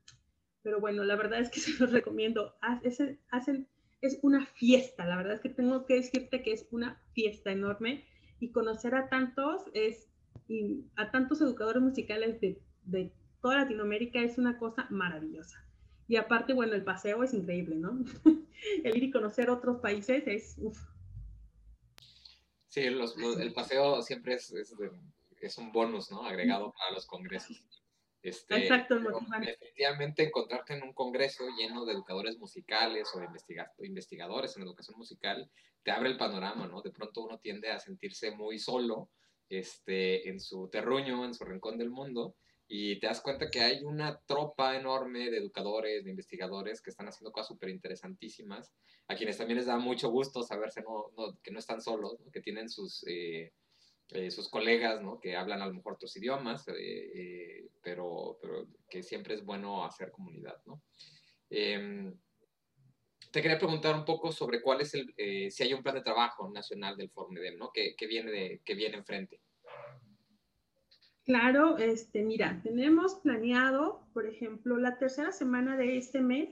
Pero 0.63 0.81
bueno, 0.81 1.05
la 1.05 1.17
verdad 1.17 1.41
es 1.41 1.51
que 1.51 1.61
se 1.61 1.79
los 1.79 1.93
recomiendo. 1.93 2.55
Hacen, 2.63 3.69
es 4.01 4.19
una 4.23 4.47
fiesta, 4.47 5.05
la 5.05 5.17
verdad 5.17 5.35
es 5.35 5.41
que 5.41 5.51
tengo 5.51 5.85
que 5.87 5.95
decirte 5.95 6.43
que 6.43 6.53
es 6.53 6.67
una 6.71 7.01
fiesta 7.13 7.53
enorme 7.53 8.05
y 8.39 8.51
conocer 8.51 8.95
a 8.95 9.09
tantos, 9.09 9.63
es, 9.75 10.09
a 10.97 11.11
tantos 11.11 11.41
educadores 11.41 11.83
musicales 11.83 12.41
de, 12.41 12.61
de 12.85 13.13
toda 13.43 13.59
Latinoamérica 13.59 14.21
es 14.23 14.39
una 14.39 14.59
cosa 14.59 14.87
maravillosa. 14.91 15.65
Y 16.09 16.17
aparte, 16.17 16.55
bueno, 16.55 16.75
el 16.75 16.83
paseo 16.83 17.23
es 17.23 17.35
increíble, 17.35 17.77
¿no? 17.77 18.05
el 18.85 18.97
ir 18.97 19.05
y 19.05 19.11
conocer 19.11 19.51
otros 19.51 19.81
países 19.81 20.25
es... 20.27 20.57
Sí, 22.69 22.81
el 22.81 23.53
paseo 23.53 24.01
siempre 24.03 24.35
es, 24.35 24.53
es, 25.41 25.59
un 25.59 25.73
bonus, 25.73 26.11
¿no? 26.11 26.25
Agregado 26.25 26.73
para 26.77 26.93
los 26.95 27.07
congresos. 27.07 27.65
Este, 28.23 28.57
Exacto, 28.57 28.99
definitivamente 28.99 30.25
encontrarte 30.25 30.75
en 30.75 30.83
un 30.83 30.93
congreso 30.93 31.45
lleno 31.57 31.87
de 31.87 31.95
educadores 31.95 32.39
musicales 32.39 33.09
o 33.15 33.85
investigadores 33.85 34.57
en 34.57 34.63
educación 34.63 34.99
musical 34.99 35.51
te 35.83 35.91
abre 35.91 36.11
el 36.11 36.19
panorama, 36.19 36.67
¿no? 36.67 36.83
De 36.83 36.91
pronto 36.91 37.23
uno 37.23 37.39
tiende 37.39 37.71
a 37.71 37.79
sentirse 37.79 38.31
muy 38.33 38.59
solo 38.59 39.11
este, 39.49 40.29
en 40.29 40.39
su 40.39 40.69
terruño, 40.69 41.25
en 41.25 41.35
su 41.35 41.45
rincón 41.45 41.79
del 41.79 41.91
mundo, 41.91 42.37
y 42.69 43.01
te 43.01 43.09
das 43.09 43.21
cuenta 43.21 43.51
que 43.51 43.61
hay 43.61 43.83
una 43.83 44.21
tropa 44.27 44.77
enorme 44.77 45.31
de 45.31 45.39
educadores, 45.39 46.05
de 46.05 46.11
investigadores 46.11 46.81
que 46.81 46.91
están 46.91 47.09
haciendo 47.09 47.33
cosas 47.33 47.49
súper 47.49 47.71
interesantísimas, 47.71 48.73
a 49.09 49.17
quienes 49.17 49.39
también 49.39 49.57
les 49.57 49.67
da 49.67 49.77
mucho 49.79 50.09
gusto 50.11 50.43
saberse 50.45 50.85
que 51.43 51.51
no 51.51 51.59
están 51.59 51.81
solos, 51.81 52.17
que 52.33 52.41
tienen 52.41 52.69
sus, 52.69 53.05
eh, 53.09 53.53
eh, 54.13 54.31
sus 54.31 54.49
colegas 54.49 55.03
¿no? 55.03 55.19
que 55.21 55.37
hablan 55.37 55.63
a 55.63 55.67
lo 55.67 55.75
mejor 55.75 55.95
otros 55.95 56.17
idiomas, 56.17 56.67
eh, 56.69 57.69
pero, 57.83 58.39
pero, 58.41 58.67
que 58.89 59.03
siempre 59.03 59.35
es 59.35 59.45
bueno 59.45 59.85
hacer 59.85 60.11
comunidad. 60.11 60.57
¿no? 60.67 60.83
Em, 61.49 62.15
te 63.31 63.43
quería 63.43 63.59
preguntar 63.59 63.95
un 63.95 64.05
poco 64.05 64.33
sobre 64.33 64.61
cuál 64.61 64.81
es 64.81 64.95
el, 64.95 65.15
si 65.51 65.63
hay 65.63 65.73
un 65.73 65.83
plan 65.83 65.95
de 65.95 66.03
trabajo 66.03 66.51
nacional 66.51 66.97
del 66.97 67.11
FORMEDEM, 67.11 67.59
¿no? 67.59 67.71
que, 67.73 67.95
que, 67.97 68.07
viene 68.07 68.31
de, 68.31 68.61
que 68.65 68.75
viene 68.75 68.97
enfrente. 68.97 69.41
Claro, 71.25 71.79
este, 71.79 72.23
mira, 72.23 72.61
tenemos 72.65 73.15
planeado, 73.17 74.09
por 74.13 74.27
ejemplo, 74.27 74.79
la 74.79 74.99
tercera 74.99 75.31
semana 75.31 75.77
de 75.77 75.97
este 75.97 76.21
mes, 76.21 76.51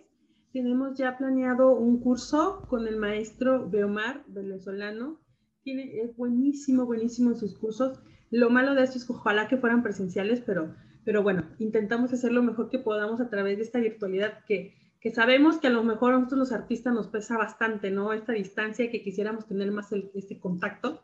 tenemos 0.52 0.96
ya 0.96 1.18
planeado 1.18 1.72
un 1.72 2.00
curso 2.00 2.64
con 2.68 2.86
el 2.86 2.96
maestro 2.96 3.68
Beomar, 3.68 4.24
venezolano. 4.28 5.20
Es 5.70 6.16
buenísimo, 6.16 6.86
buenísimo 6.86 7.30
en 7.30 7.36
sus 7.36 7.54
cursos. 7.58 8.00
Lo 8.30 8.48
malo 8.48 8.74
de 8.74 8.84
esto 8.84 8.96
es 8.98 9.04
que 9.04 9.12
ojalá 9.12 9.48
que 9.48 9.58
fueran 9.58 9.82
presenciales, 9.82 10.40
pero, 10.40 10.74
pero 11.04 11.22
bueno, 11.22 11.44
intentamos 11.58 12.12
hacer 12.12 12.32
lo 12.32 12.42
mejor 12.42 12.70
que 12.70 12.78
podamos 12.78 13.20
a 13.20 13.28
través 13.28 13.58
de 13.58 13.64
esta 13.64 13.78
virtualidad 13.78 14.44
que, 14.46 14.74
que 15.00 15.10
sabemos 15.10 15.58
que 15.58 15.66
a 15.66 15.70
lo 15.70 15.84
mejor 15.84 16.14
a 16.14 16.18
nosotros 16.18 16.38
los 16.38 16.52
artistas 16.52 16.94
nos 16.94 17.08
pesa 17.08 17.36
bastante, 17.36 17.90
¿no? 17.90 18.14
Esta 18.14 18.32
distancia 18.32 18.86
y 18.86 18.90
que 18.90 19.02
quisiéramos 19.02 19.46
tener 19.46 19.70
más 19.70 19.92
este 19.92 20.38
contacto. 20.38 21.02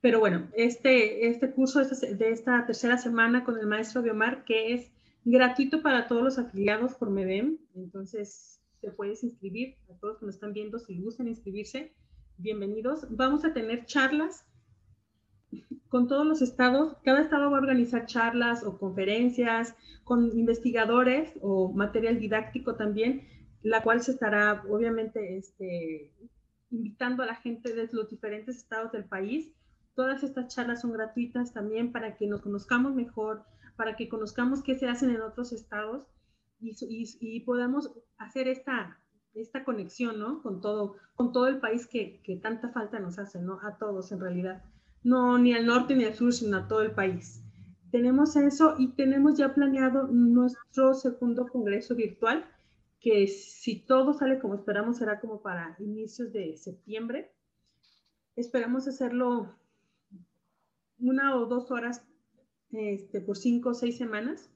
Pero 0.00 0.18
bueno, 0.18 0.48
este, 0.54 1.28
este 1.28 1.50
curso 1.50 1.80
de 1.84 2.30
esta 2.30 2.64
tercera 2.64 2.96
semana 2.96 3.44
con 3.44 3.58
el 3.58 3.66
maestro 3.66 4.00
Biomar, 4.00 4.44
que 4.44 4.72
es 4.72 4.90
gratuito 5.24 5.82
para 5.82 6.08
todos 6.08 6.22
los 6.22 6.38
afiliados 6.38 6.94
por 6.94 7.10
MEDEM, 7.10 7.58
entonces 7.74 8.62
te 8.80 8.90
puedes 8.90 9.22
inscribir, 9.22 9.76
a 9.90 9.98
todos 9.98 10.18
que 10.18 10.24
nos 10.24 10.36
están 10.36 10.54
viendo, 10.54 10.78
si 10.78 10.98
gustan 11.02 11.28
inscribirse, 11.28 11.92
bienvenidos. 12.42 13.06
Vamos 13.10 13.44
a 13.44 13.52
tener 13.52 13.84
charlas 13.84 14.46
con 15.88 16.08
todos 16.08 16.26
los 16.26 16.40
estados, 16.40 16.96
cada 17.04 17.20
estado 17.20 17.50
va 17.50 17.58
a 17.58 17.60
organizar 17.60 18.06
charlas 18.06 18.62
o 18.64 18.78
conferencias 18.78 19.74
con 20.04 20.38
investigadores 20.38 21.32
o 21.42 21.72
material 21.72 22.18
didáctico 22.18 22.76
también, 22.76 23.28
la 23.62 23.82
cual 23.82 24.00
se 24.00 24.12
estará 24.12 24.62
obviamente 24.70 25.36
este, 25.36 26.12
invitando 26.70 27.22
a 27.22 27.26
la 27.26 27.34
gente 27.34 27.74
de 27.74 27.88
los 27.92 28.08
diferentes 28.08 28.56
estados 28.56 28.92
del 28.92 29.04
país. 29.04 29.52
Todas 29.94 30.22
estas 30.22 30.54
charlas 30.54 30.82
son 30.82 30.92
gratuitas 30.92 31.52
también 31.52 31.92
para 31.92 32.16
que 32.16 32.26
nos 32.26 32.40
conozcamos 32.40 32.94
mejor, 32.94 33.44
para 33.76 33.96
que 33.96 34.08
conozcamos 34.08 34.62
qué 34.62 34.76
se 34.76 34.88
hacen 34.88 35.10
en 35.10 35.20
otros 35.20 35.52
estados 35.52 36.06
y, 36.60 36.76
y, 37.20 37.40
podamos 37.40 37.90
hacer 38.18 38.46
esta, 38.46 38.99
esta 39.34 39.64
conexión, 39.64 40.18
¿no? 40.18 40.42
Con 40.42 40.60
todo, 40.60 40.96
con 41.14 41.32
todo 41.32 41.46
el 41.46 41.60
país 41.60 41.86
que, 41.86 42.20
que 42.22 42.36
tanta 42.36 42.70
falta 42.70 42.98
nos 42.98 43.18
hace, 43.18 43.40
¿no? 43.40 43.60
A 43.62 43.76
todos 43.78 44.12
en 44.12 44.20
realidad 44.20 44.62
no 45.02 45.38
ni 45.38 45.54
al 45.54 45.66
norte 45.66 45.94
ni 45.94 46.04
al 46.04 46.14
sur, 46.14 46.32
sino 46.32 46.58
a 46.58 46.68
todo 46.68 46.82
el 46.82 46.92
país. 46.92 47.42
Tenemos 47.90 48.36
eso 48.36 48.76
y 48.78 48.88
tenemos 48.88 49.36
ya 49.38 49.54
planeado 49.54 50.06
nuestro 50.06 50.94
segundo 50.94 51.48
congreso 51.48 51.94
virtual, 51.94 52.44
que 53.00 53.26
si 53.26 53.80
todo 53.80 54.12
sale 54.12 54.38
como 54.38 54.54
esperamos 54.54 54.98
será 54.98 55.20
como 55.20 55.40
para 55.40 55.76
inicios 55.80 56.32
de 56.32 56.56
septiembre. 56.56 57.32
Esperamos 58.36 58.86
hacerlo 58.86 59.56
una 60.98 61.36
o 61.36 61.46
dos 61.46 61.70
horas 61.70 62.06
este, 62.70 63.20
por 63.20 63.36
cinco 63.36 63.70
o 63.70 63.74
seis 63.74 63.96
semanas. 63.96 64.50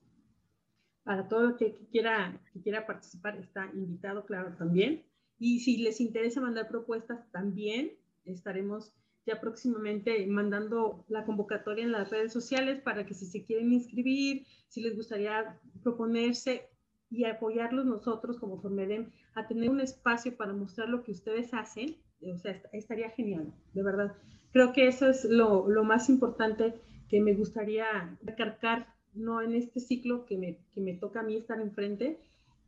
Para 1.05 1.29
todo 1.29 1.51
el 1.51 1.57
que 1.57 1.75
quiera, 1.91 2.41
que 2.53 2.61
quiera 2.61 2.87
participar 2.87 3.37
está 3.37 3.71
invitado, 3.75 4.25
claro, 4.25 4.55
también. 4.57 5.05
Y 5.39 5.61
si 5.61 5.77
les 5.79 6.01
interesa 6.01 6.41
mandar 6.41 6.69
propuestas, 6.69 7.31
también 7.31 7.93
estaremos 8.25 8.93
ya 9.27 9.41
próximamente 9.41 10.27
mandando 10.27 11.05
la 11.09 11.25
convocatoria 11.25 11.85
en 11.85 11.93
las 11.93 12.11
redes 12.11 12.33
sociales 12.33 12.81
para 12.81 13.07
que 13.07 13.15
si 13.15 13.27
se 13.27 13.45
quieren 13.45 13.73
inscribir, 13.73 14.47
si 14.69 14.83
les 14.83 14.97
gustaría 14.97 15.59
proponerse 15.83 16.69
y 17.11 17.25
apoyarlos 17.25 17.87
nosotros 17.87 18.39
como 18.39 18.61
Formedem 18.61 19.11
a 19.35 19.47
tener 19.47 19.71
un 19.71 19.81
espacio 19.81 20.37
para 20.37 20.53
mostrar 20.53 20.89
lo 20.89 21.03
que 21.03 21.13
ustedes 21.13 21.55
hacen, 21.55 21.97
o 22.21 22.39
sea, 22.39 22.61
estaría 22.73 23.11
genial, 23.11 23.53
de 23.73 23.83
verdad. 23.83 24.17
Creo 24.53 24.73
que 24.73 24.87
eso 24.87 25.09
es 25.09 25.25
lo, 25.25 25.69
lo 25.69 25.85
más 25.85 26.09
importante 26.09 26.75
que 27.09 27.21
me 27.21 27.35
gustaría 27.35 28.17
recargar, 28.23 28.94
no 29.15 29.41
en 29.41 29.55
este 29.55 29.81
ciclo 29.81 30.27
que 30.27 30.37
me, 30.37 30.59
que 30.75 30.81
me 30.81 30.95
toca 30.95 31.21
a 31.21 31.23
mí 31.23 31.37
estar 31.37 31.61
enfrente, 31.61 32.19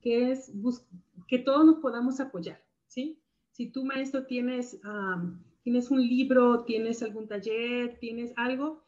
que 0.03 0.31
es 0.31 0.53
que 1.29 1.39
todos 1.39 1.65
nos 1.65 1.77
podamos 1.77 2.21
apoyar, 2.21 2.63
¿sí? 2.87 3.21
Si 3.53 3.71
tú, 3.71 3.85
maestro, 3.85 4.27
tienes 4.27 4.79
tienes 5.67 5.91
un 5.91 6.01
libro, 6.01 6.63
tienes 6.63 7.03
algún 7.03 7.27
taller, 7.27 7.99
tienes 7.99 8.33
algo, 8.37 8.85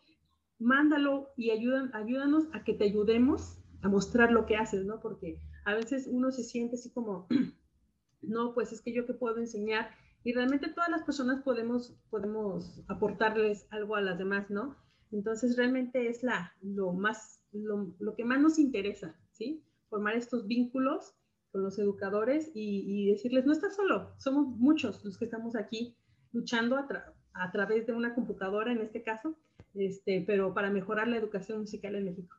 mándalo 0.61 1.31
y 1.37 1.51
ayudan, 1.51 1.91
ayúdanos 1.93 2.45
a 2.53 2.63
que 2.63 2.73
te 2.73 2.85
ayudemos 2.85 3.59
a 3.83 3.89
mostrar 3.89 4.31
lo 4.31 4.47
que 4.47 4.55
haces, 4.55 4.85
¿no? 4.85 5.01
Porque 5.01 5.41
a 5.65 5.75
veces 5.75 6.07
uno 6.09 6.31
se 6.31 6.45
siente 6.45 6.77
así 6.77 6.93
como, 6.93 7.27
no, 8.23 8.55
pues 8.55 8.73
es 8.73 8.81
que 8.81 8.93
yo 8.93 9.07
qué 9.07 9.13
puedo 9.13 9.39
enseñar 9.39 9.91
y 10.23 10.33
realmente 10.33 10.69
todas 10.69 10.89
las 10.89 11.03
personas 11.03 11.43
podemos, 11.43 11.97
podemos 12.11 12.81
aportarles 12.87 13.67
algo 13.71 13.97
a 13.97 14.01
las 14.01 14.17
demás, 14.17 14.49
¿no? 14.49 14.77
Entonces 15.11 15.57
realmente 15.57 16.09
es 16.09 16.23
la, 16.23 16.53
lo, 16.63 16.93
más, 16.93 17.38
lo, 17.53 17.95
lo 17.99 18.15
que 18.15 18.25
más 18.25 18.41
nos 18.41 18.59
interesa, 18.59 19.19
¿sí? 19.33 19.63
Formar 19.89 20.17
estos 20.17 20.47
vínculos 20.47 21.15
con 21.51 21.63
los 21.63 21.79
educadores 21.79 22.51
y, 22.55 22.85
y 22.87 23.11
decirles, 23.11 23.47
no 23.47 23.53
estás 23.53 23.77
solo, 23.77 24.13
somos 24.19 24.47
muchos 24.49 25.05
los 25.05 25.17
que 25.17 25.25
estamos 25.25 25.57
aquí 25.57 25.97
luchando 26.33 26.77
a, 26.77 27.51
través 27.53 27.87
de 27.87 27.93
una 27.93 28.15
computadora 28.15 28.73
en 28.73 28.81
este 28.81 29.03
caso, 29.03 29.37
este, 29.75 30.23
pero 30.27 30.53
para 30.55 30.71
mejorar 30.71 31.09
la 31.09 31.17
educación 31.17 31.61
musical 31.61 31.95
en 31.95 32.05
México. 32.05 32.37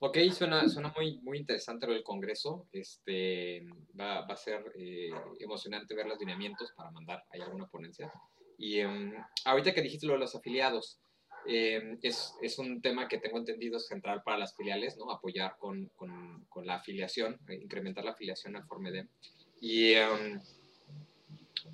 Ok, 0.00 0.18
suena, 0.32 0.68
suena 0.68 0.92
muy, 0.94 1.18
muy 1.22 1.38
interesante 1.38 1.86
lo 1.86 1.94
del 1.94 2.02
Congreso. 2.02 2.68
Este, 2.72 3.66
va, 3.98 4.26
va 4.26 4.34
a 4.34 4.36
ser 4.36 4.72
eh, 4.74 5.10
emocionante 5.40 5.94
ver 5.94 6.06
los 6.06 6.18
lineamientos 6.18 6.72
para 6.76 6.90
mandar 6.90 7.24
ahí 7.30 7.40
alguna 7.40 7.66
ponencia. 7.66 8.12
Y 8.58 8.80
em, 8.80 9.14
ahorita 9.46 9.72
que 9.72 9.82
dijiste 9.82 10.06
lo 10.06 10.12
de 10.14 10.18
los 10.18 10.34
afiliados, 10.34 11.00
em, 11.46 11.98
es, 12.02 12.34
es, 12.40 12.58
un 12.58 12.80
tema 12.80 13.08
que 13.08 13.18
tengo 13.18 13.38
entendido 13.38 13.78
central 13.78 14.22
para 14.24 14.38
las 14.38 14.56
filiales, 14.56 14.96
¿no? 14.96 15.10
Apoyar 15.10 15.56
con, 15.58 15.86
con, 15.96 16.44
con 16.48 16.66
la 16.66 16.76
afiliación, 16.76 17.38
eh, 17.48 17.54
incrementar 17.54 18.04
la 18.04 18.12
afiliación 18.12 18.56
al 18.56 18.66
Formedem. 18.66 19.08
Y 19.60 19.92
em, 19.92 20.40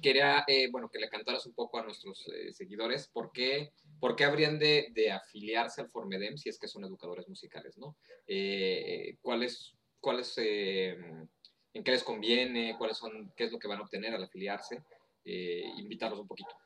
quería, 0.02 0.44
eh, 0.46 0.68
bueno, 0.70 0.88
que 0.88 0.98
le 0.98 1.08
cantaras 1.08 1.46
un 1.46 1.54
poco 1.54 1.78
a 1.78 1.84
nuestros 1.84 2.28
eh, 2.28 2.52
seguidores 2.52 3.08
por 3.08 3.32
qué, 3.32 3.72
por 3.98 4.16
qué 4.16 4.24
habrían 4.24 4.58
de, 4.58 4.88
de, 4.92 5.10
afiliarse 5.10 5.80
al 5.80 5.90
Formedem 5.90 6.36
si 6.36 6.48
es 6.48 6.58
que 6.58 6.68
son 6.68 6.84
educadores 6.84 7.28
musicales, 7.28 7.76
¿no? 7.78 7.96
Eh, 8.26 9.16
¿Cuáles, 9.20 9.74
cuáles 10.00 10.36
en 10.38 11.84
qué 11.84 11.90
les 11.90 12.02
conviene, 12.02 12.76
cuáles 12.78 12.96
son, 12.96 13.32
qué 13.36 13.44
es 13.44 13.52
lo 13.52 13.58
que 13.58 13.68
van 13.68 13.78
a 13.78 13.82
obtener 13.82 14.14
al 14.14 14.24
afiliarse? 14.24 14.82
invitarlos 15.22 16.18
un 16.18 16.26
poquito. 16.26 16.56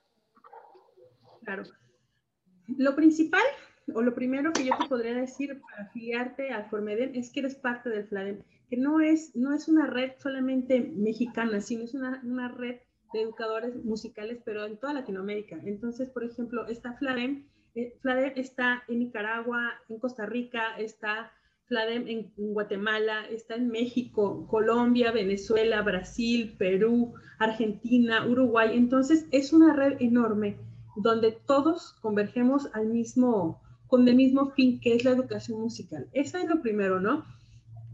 Claro. 1.44 1.64
Lo 2.68 2.94
principal 2.94 3.42
o 3.92 4.02
lo 4.02 4.14
primero 4.14 4.52
que 4.52 4.64
yo 4.64 4.72
te 4.80 4.88
podría 4.88 5.14
decir 5.14 5.60
para 5.60 5.84
afiliarte 5.84 6.50
al 6.50 6.68
Formedem 6.70 7.10
es 7.14 7.30
que 7.30 7.40
eres 7.40 7.54
parte 7.54 7.90
del 7.90 8.06
FLADEM, 8.06 8.42
que 8.70 8.76
no 8.76 9.00
es, 9.00 9.36
no 9.36 9.54
es 9.54 9.68
una 9.68 9.86
red 9.86 10.12
solamente 10.18 10.80
mexicana, 10.80 11.60
sino 11.60 11.84
es 11.84 11.94
una, 11.94 12.20
una 12.24 12.48
red 12.48 12.76
de 13.12 13.22
educadores 13.22 13.76
musicales, 13.84 14.40
pero 14.44 14.64
en 14.64 14.76
toda 14.78 14.94
Latinoamérica. 14.94 15.60
Entonces, 15.64 16.08
por 16.10 16.24
ejemplo, 16.24 16.66
está 16.66 16.94
Fladem, 16.94 17.44
eh, 17.74 17.96
Fladem 18.00 18.32
está 18.36 18.82
en 18.88 19.00
Nicaragua, 19.00 19.74
en 19.88 19.98
Costa 19.98 20.26
Rica, 20.26 20.76
está 20.78 21.32
Fladem 21.66 22.08
en, 22.08 22.32
Guatemala, 22.36 23.26
está 23.30 23.54
en 23.54 23.68
México, 23.68 24.46
Colombia, 24.48 25.12
Venezuela, 25.12 25.82
Brasil, 25.82 26.56
Perú, 26.58 27.14
Argentina, 27.38 28.26
Uruguay. 28.26 28.70
Entonces, 28.74 29.26
es 29.30 29.52
una 29.52 29.74
red 29.74 29.96
enorme 30.00 30.56
donde 30.96 31.32
todos 31.32 31.94
convergemos 32.00 32.68
al 32.74 32.86
mismo, 32.86 33.62
con 33.86 34.06
el 34.08 34.14
mismo 34.14 34.50
fin, 34.50 34.80
que 34.80 34.94
es 34.94 35.04
la 35.04 35.10
educación 35.10 35.60
musical. 35.60 36.08
Eso 36.12 36.38
es 36.38 36.48
lo 36.48 36.60
primero, 36.62 37.00
¿no? 37.00 37.24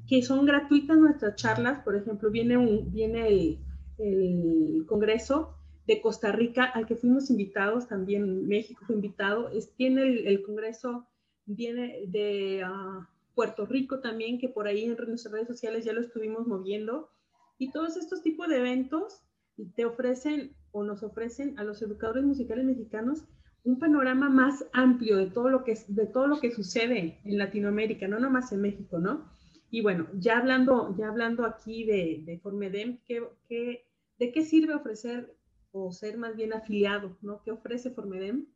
Que 0.09 0.23
son 0.23 0.45
gratuitas 0.45 0.99
nuestras 0.99 1.37
charlas, 1.37 1.83
por 1.83 1.97
ejemplo, 1.97 2.31
viene, 2.31 2.57
viene 2.91 3.29
el 3.29 3.59
el 4.01 4.85
Congreso 4.87 5.55
de 5.87 6.01
Costa 6.01 6.33
Rica, 6.33 6.65
al 6.65 6.87
que 6.87 6.97
fuimos 6.97 7.31
invitados, 7.31 7.89
también 7.89 8.47
México 8.47 8.85
fue 8.87 8.97
invitado, 8.97 9.49
es, 9.51 9.75
tiene 9.75 10.03
el, 10.03 10.43
Congreso, 10.43 11.07
viene 11.47 12.05
de 12.07 12.63
ah, 12.65 13.09
Puerto 13.35 13.67
Rico 13.67 14.01
también, 14.01 14.39
que 14.39 14.49
por 14.49 14.67
ahí 14.67 14.85
en 14.85 14.97
nuestras 14.97 15.33
redes 15.33 15.49
sociales 15.49 15.85
ya 15.85 15.93
lo 15.93 16.01
estuvimos 16.01 16.47
moviendo, 16.47 17.11
y 17.59 17.71
todos 17.71 17.97
estos 17.97 18.23
tipos 18.23 18.49
de 18.49 18.59
eventos 18.59 19.23
te 19.67 19.85
ofrecen 19.85 20.55
o 20.73 20.85
nos 20.85 21.03
ofrecen 21.03 21.59
a 21.59 21.65
los 21.65 21.83
educadores 21.83 22.25
musicales 22.25 22.65
mexicanos 22.65 23.25
un 23.63 23.79
panorama 23.79 24.31
más 24.31 24.65
amplio 24.73 25.17
de 25.17 25.27
todo 25.27 25.51
lo 25.51 25.65
que, 25.65 25.79
de 25.89 26.07
todo 26.07 26.27
lo 26.27 26.41
que 26.41 26.51
sucede 26.51 27.21
en 27.25 27.39
Latinoamérica, 27.39 28.09
no 28.09 28.19
nomás 28.19 28.53
en 28.53 28.63
México, 28.63 28.99
¿no? 28.99 29.31
Y 29.71 29.83
bueno, 29.83 30.09
ya 30.15 30.39
hablando, 30.39 30.97
ya 30.97 31.09
hablando 31.09 31.45
aquí 31.45 31.85
de, 31.85 32.23
de 32.25 32.39
Formedem, 32.39 32.99
¿qué, 33.07 33.23
qué, 33.49 33.85
¿De 34.21 34.33
qué 34.33 34.43
sirve 34.43 34.75
ofrecer 34.75 35.35
o 35.73 35.91
ser 35.93 36.19
más 36.19 36.37
bien 36.37 36.53
afiliado? 36.53 37.17
¿no? 37.23 37.43
¿Qué 37.43 37.53
ofrece 37.53 37.91
Formedem? 37.91 38.47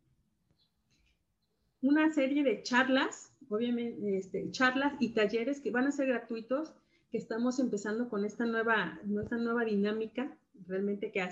Una 1.81 2.13
serie 2.13 2.45
de 2.45 2.63
charlas, 2.63 3.35
obviamente, 3.49 4.19
este, 4.19 4.51
charlas 4.51 4.93
y 5.01 5.15
talleres 5.15 5.63
que 5.63 5.71
van 5.71 5.87
a 5.87 5.93
ser 5.93 6.09
gratuitos, 6.09 6.75
que 7.11 7.17
estamos 7.17 7.59
empezando 7.61 8.11
con 8.11 8.27
esta 8.27 8.45
nueva, 8.45 9.01
nuestra 9.05 9.39
nueva 9.39 9.65
dinámica, 9.65 10.37
realmente 10.69 11.11
que, 11.13 11.29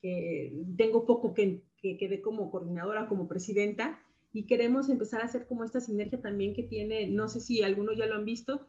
que 0.00 0.52
tengo 0.76 1.06
poco 1.06 1.34
que, 1.34 1.62
que 1.80 2.20
como 2.22 2.50
coordinadora, 2.50 3.08
como 3.08 3.28
presidenta, 3.28 3.98
y 4.32 4.44
queremos 4.44 4.90
empezar 4.90 5.22
a 5.22 5.24
hacer 5.24 5.46
como 5.46 5.64
esta 5.64 5.80
sinergia 5.80 6.20
también 6.20 6.54
que 6.54 6.62
tiene, 6.62 7.06
no 7.08 7.28
sé 7.28 7.40
si 7.40 7.62
algunos 7.62 7.96
ya 7.96 8.06
lo 8.06 8.16
han 8.16 8.24
visto, 8.24 8.66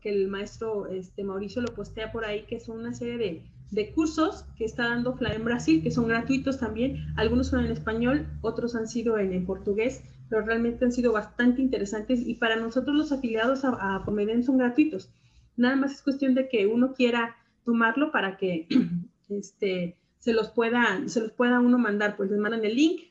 que 0.00 0.10
el 0.10 0.28
maestro 0.28 0.86
este, 0.88 1.24
Mauricio 1.24 1.62
lo 1.62 1.74
postea 1.74 2.12
por 2.12 2.24
ahí, 2.24 2.44
que 2.46 2.60
son 2.60 2.80
una 2.80 2.92
serie 2.92 3.18
de, 3.18 3.42
de 3.70 3.92
cursos 3.92 4.44
que 4.56 4.64
está 4.64 4.88
dando 4.88 5.14
FLA 5.14 5.34
en 5.34 5.44
Brasil, 5.44 5.82
que 5.82 5.90
son 5.90 6.08
gratuitos 6.08 6.58
también. 6.58 7.04
Algunos 7.16 7.48
son 7.48 7.64
en 7.64 7.72
español, 7.72 8.26
otros 8.42 8.74
han 8.74 8.88
sido 8.88 9.18
en, 9.18 9.32
en 9.32 9.46
portugués, 9.46 10.02
pero 10.28 10.42
realmente 10.42 10.84
han 10.84 10.92
sido 10.92 11.12
bastante 11.12 11.62
interesantes 11.62 12.20
y 12.20 12.34
para 12.34 12.56
nosotros 12.56 12.96
los 12.96 13.12
afiliados 13.12 13.64
a, 13.64 13.96
a 13.96 14.04
son 14.42 14.58
gratuitos. 14.58 15.10
Nada 15.56 15.76
más 15.76 15.92
es 15.92 16.02
cuestión 16.02 16.34
de 16.34 16.48
que 16.48 16.66
uno 16.66 16.94
quiera 16.94 17.36
tomarlo 17.64 18.10
para 18.10 18.36
que 18.36 18.68
este, 19.30 19.96
se, 20.18 20.32
los 20.32 20.50
pueda, 20.50 21.02
se 21.06 21.20
los 21.20 21.32
pueda 21.32 21.60
uno 21.60 21.78
mandar, 21.78 22.16
pues 22.16 22.30
les 22.30 22.38
mandan 22.38 22.64
el 22.64 22.76
link. 22.76 23.02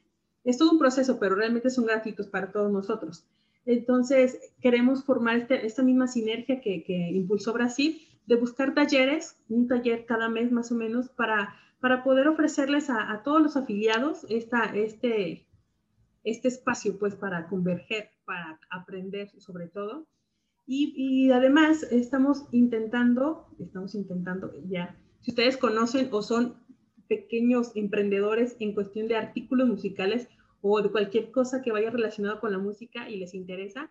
Es 0.44 0.58
todo 0.58 0.72
un 0.72 0.80
proceso, 0.80 1.20
pero 1.20 1.36
realmente 1.36 1.70
son 1.70 1.86
gratuitos 1.86 2.28
para 2.28 2.52
todos 2.52 2.72
nosotros. 2.72 3.26
Entonces, 3.66 4.40
queremos 4.62 5.04
formar 5.04 5.38
este, 5.38 5.66
esta 5.66 5.84
misma 5.84 6.08
sinergia 6.08 6.60
que, 6.60 6.84
que, 6.84 7.12
impulsó 7.12 7.54
Brasil, 7.54 8.02
de 8.26 8.36
buscar 8.36 8.74
talleres, 8.74 9.38
un 9.50 9.68
taller 9.68 10.06
cada 10.06 10.28
mes 10.30 10.52
más 10.52 10.72
o 10.72 10.76
menos, 10.76 11.10
para, 11.10 11.56
para 11.80 12.04
poder 12.04 12.28
ofrecerles 12.28 12.90
a, 12.90 13.12
a 13.12 13.24
todos 13.24 13.42
los 13.42 13.56
afiliados 13.56 14.26
esta, 14.30 14.66
este, 14.76 15.46
este 16.24 16.48
espacio, 16.50 17.00
pues, 17.00 17.16
para 17.16 17.48
converger, 17.48 18.10
para 18.26 18.60
aprender 18.70 19.30
sobre 19.40 19.68
todo. 19.68 20.08
Y, 20.66 20.94
y 20.96 21.32
además, 21.32 21.84
estamos 21.84 22.46
intentando, 22.52 23.48
estamos 23.60 23.96
intentando 23.96 24.52
ya, 24.68 24.98
si 25.24 25.32
ustedes 25.32 25.56
conocen 25.56 26.10
o 26.12 26.22
son 26.22 26.58
pequeños 27.08 27.72
emprendedores 27.76 28.58
en 28.60 28.74
cuestión 28.74 29.08
de 29.08 29.16
artículos 29.16 29.70
musicales 29.70 30.28
o 30.62 30.82
de 30.82 30.92
cualquier 30.92 31.32
cosa 31.32 31.62
que 31.62 31.72
vaya 31.72 31.90
relacionado 31.90 32.42
con 32.42 32.52
la 32.52 32.58
música 32.58 33.10
y 33.10 33.16
les 33.16 33.34
interesa, 33.34 33.90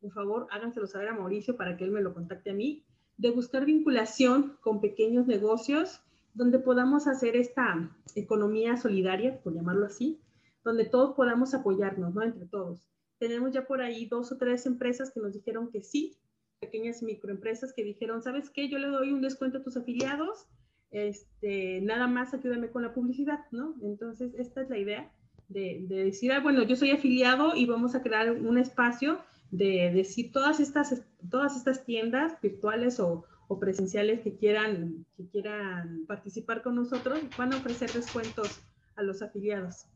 por 0.00 0.12
favor 0.12 0.46
háganselo 0.50 0.86
saber 0.86 1.08
a 1.08 1.14
Mauricio 1.14 1.56
para 1.56 1.78
que 1.78 1.84
él 1.84 1.90
me 1.90 2.02
lo 2.02 2.12
contacte 2.12 2.50
a 2.50 2.54
mí, 2.54 2.84
de 3.16 3.30
buscar 3.30 3.64
vinculación 3.64 4.58
con 4.60 4.82
pequeños 4.82 5.26
negocios 5.26 6.02
donde 6.34 6.58
podamos 6.58 7.06
hacer 7.06 7.34
esta 7.36 7.90
economía 8.14 8.76
solidaria, 8.76 9.40
por 9.40 9.54
llamarlo 9.54 9.86
así, 9.86 10.20
donde 10.64 10.84
todos 10.84 11.14
podamos 11.14 11.54
apoyarnos, 11.54 12.14
¿no? 12.14 12.22
Entre 12.22 12.44
todos. 12.44 12.86
Tenemos 13.18 13.52
ya 13.52 13.66
por 13.66 13.80
ahí 13.80 14.04
dos 14.04 14.32
o 14.32 14.36
tres 14.36 14.66
empresas 14.66 15.12
que 15.12 15.20
nos 15.20 15.32
dijeron 15.32 15.70
que 15.70 15.82
sí, 15.82 16.18
pequeñas 16.60 17.02
microempresas 17.02 17.72
que 17.72 17.84
dijeron, 17.84 18.20
¿sabes 18.20 18.50
qué? 18.50 18.68
Yo 18.68 18.78
le 18.78 18.88
doy 18.88 19.12
un 19.12 19.22
descuento 19.22 19.58
a 19.58 19.62
tus 19.62 19.76
afiliados, 19.76 20.46
este, 20.94 21.80
nada 21.80 22.06
más 22.06 22.32
ayúdame 22.32 22.70
con 22.70 22.82
la 22.82 22.94
publicidad, 22.94 23.40
¿no? 23.50 23.74
Entonces, 23.82 24.32
esta 24.38 24.62
es 24.62 24.70
la 24.70 24.78
idea 24.78 25.12
de, 25.48 25.84
decir, 25.88 26.30
ah, 26.32 26.38
bueno, 26.38 26.62
yo 26.62 26.76
soy 26.76 26.92
afiliado 26.92 27.56
y 27.56 27.66
vamos 27.66 27.96
a 27.96 28.02
crear 28.02 28.30
un 28.30 28.58
espacio 28.58 29.20
de 29.50 29.90
decir 29.92 30.30
todas 30.30 30.60
estas, 30.60 31.02
todas 31.28 31.56
estas 31.56 31.84
tiendas 31.84 32.40
virtuales 32.40 33.00
o, 33.00 33.26
presenciales 33.60 34.20
que 34.22 34.36
quieran, 34.36 35.06
que 35.16 35.28
quieran 35.28 36.06
participar 36.08 36.62
con 36.62 36.74
nosotros, 36.74 37.20
van 37.38 37.52
a 37.52 37.56
ofrecer 37.58 37.88
descuentos 37.92 38.60
a 38.96 39.02
los 39.02 39.22
afiliados. 39.22 39.86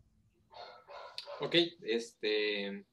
Ok, 1.40 1.56
este... 1.82 2.84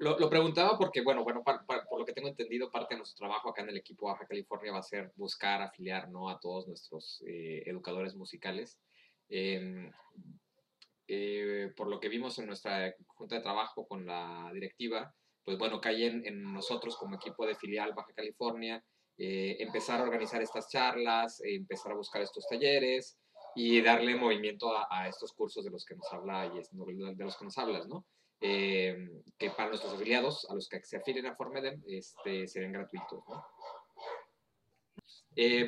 Lo, 0.00 0.30
preguntaba 0.30 0.78
porque, 0.78 1.02
bueno, 1.02 1.22
bueno 1.24 1.44
por 1.44 1.98
lo 1.98 2.06
que 2.06 2.14
tengo 2.14 2.28
entendido, 2.28 2.70
parte 2.70 2.94
de 2.94 2.98
nuestro 3.00 3.18
trabajo 3.18 3.50
acá 3.50 3.60
en 3.60 3.68
el 3.68 3.76
equipo 3.76 4.06
Baja 4.06 4.26
California 4.26 4.72
va 4.72 4.78
a 4.78 4.82
ser 4.82 5.12
buscar 5.14 5.60
afiliar 5.60 6.08
¿no? 6.08 6.30
a 6.30 6.40
todos 6.40 6.66
nuestros 6.66 7.22
eh, 7.26 7.62
educadores 7.66 8.16
musicales. 8.16 8.78
Em, 9.28 9.92
eh, 11.06 11.70
por 11.76 11.88
lo 11.88 12.00
que 12.00 12.08
vimos 12.08 12.38
en 12.38 12.46
nuestra 12.46 12.94
junta 13.08 13.34
de 13.34 13.42
trabajo 13.42 13.86
con 13.86 14.06
la 14.06 14.50
directiva, 14.54 15.14
pues 15.44 15.58
bueno, 15.58 15.82
cae 15.82 16.06
en, 16.06 16.52
nosotros 16.52 16.96
como 16.96 17.16
equipo 17.16 17.46
de 17.46 17.54
filial 17.54 17.92
Baja 17.92 18.14
California, 18.14 18.82
eh, 19.18 19.58
empezar 19.60 20.00
a 20.00 20.04
organizar 20.04 20.40
estas 20.40 20.70
charlas, 20.70 21.42
eh, 21.42 21.56
empezar 21.56 21.92
a 21.92 21.96
buscar 21.96 22.22
estos 22.22 22.46
talleres 22.48 23.18
y 23.54 23.82
darle 23.82 24.14
movimiento 24.16 24.72
a, 24.74 25.08
estos 25.08 25.34
cursos 25.34 25.62
de 25.62 25.70
los 25.70 25.84
que 25.84 25.94
nos 25.94 26.10
habla 26.10 26.46
y 26.46 26.58
de 27.14 27.24
los 27.24 27.36
que 27.36 27.44
nos 27.44 27.58
hablas, 27.58 27.86
¿no? 27.86 28.06
Que 28.40 29.50
para 29.56 29.68
nuestros 29.68 29.94
afiliados, 29.94 30.48
a 30.50 30.54
los 30.54 30.68
que 30.68 30.82
se 30.82 30.96
afilien 30.96 31.26
a 31.26 31.36
Formedem, 31.36 31.82
este, 31.86 32.46
serán 32.48 32.72
gratuitos, 32.72 33.22
¿no? 33.28 33.44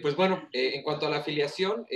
pues 0.02 0.16
bueno, 0.16 0.48
en 0.52 0.82
cuanto 0.82 1.06
a 1.06 1.10
la 1.10 1.18
afiliación, 1.18 1.86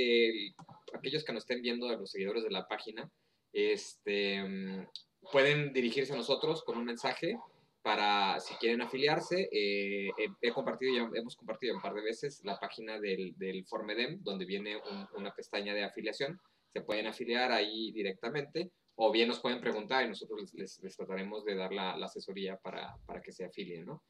aquellos 0.95 1.25
que 1.25 1.33
nos 1.33 1.43
estén 1.43 1.62
viendo 1.62 1.89
los 1.97 2.11
seguidores 2.11 2.43
de 2.43 2.51
la 2.51 2.67
página, 2.67 3.11
este, 3.53 4.43
mm, 4.43 4.87
pueden 5.33 5.73
dirigirse 5.73 6.12
a 6.12 6.17
nosotros 6.17 6.62
con 6.62 6.77
un 6.77 6.85
mensaje 6.85 7.39
para 7.83 8.41
si 8.41 8.55
quieren 8.57 8.83
afiliarse. 8.83 9.49
Eh, 9.53 10.11
he, 10.43 10.51
compartido, 10.53 10.95
ya, 10.95 11.19
hemos 11.19 11.37
compartido 11.37 11.75
un 11.75 11.81
par 11.81 11.95
de 11.95 12.03
veces 12.03 12.41
la 12.45 12.59
página 12.59 12.99
del, 12.99 13.35
del 13.37 13.65
Formedem, 13.65 14.23
donde 14.23 14.45
viene 14.45 14.77
una 15.15 15.33
pestaña 15.35 15.73
de 15.73 15.85
afiliación. 15.85 16.41
Se 16.69 16.81
pueden 16.83 17.07
afiliar 17.07 17.53
ahí 17.53 17.93
directamente 17.93 18.71
o 18.97 19.13
bien 19.13 19.29
nos 19.29 19.41
pueden 19.41 19.61
preguntar 19.61 20.05
y 20.05 20.09
nosotros 20.09 20.53
les, 20.55 20.81
les, 20.83 20.97
trataremos 20.97 21.45
de 21.45 21.55
dar 21.55 21.73
la, 21.73 21.93
asesoría 21.93 22.57
para, 22.57 22.97
para, 23.07 23.21
que 23.21 23.31
se 23.31 23.45
afilien, 23.45 23.85
¿no? 23.85 24.03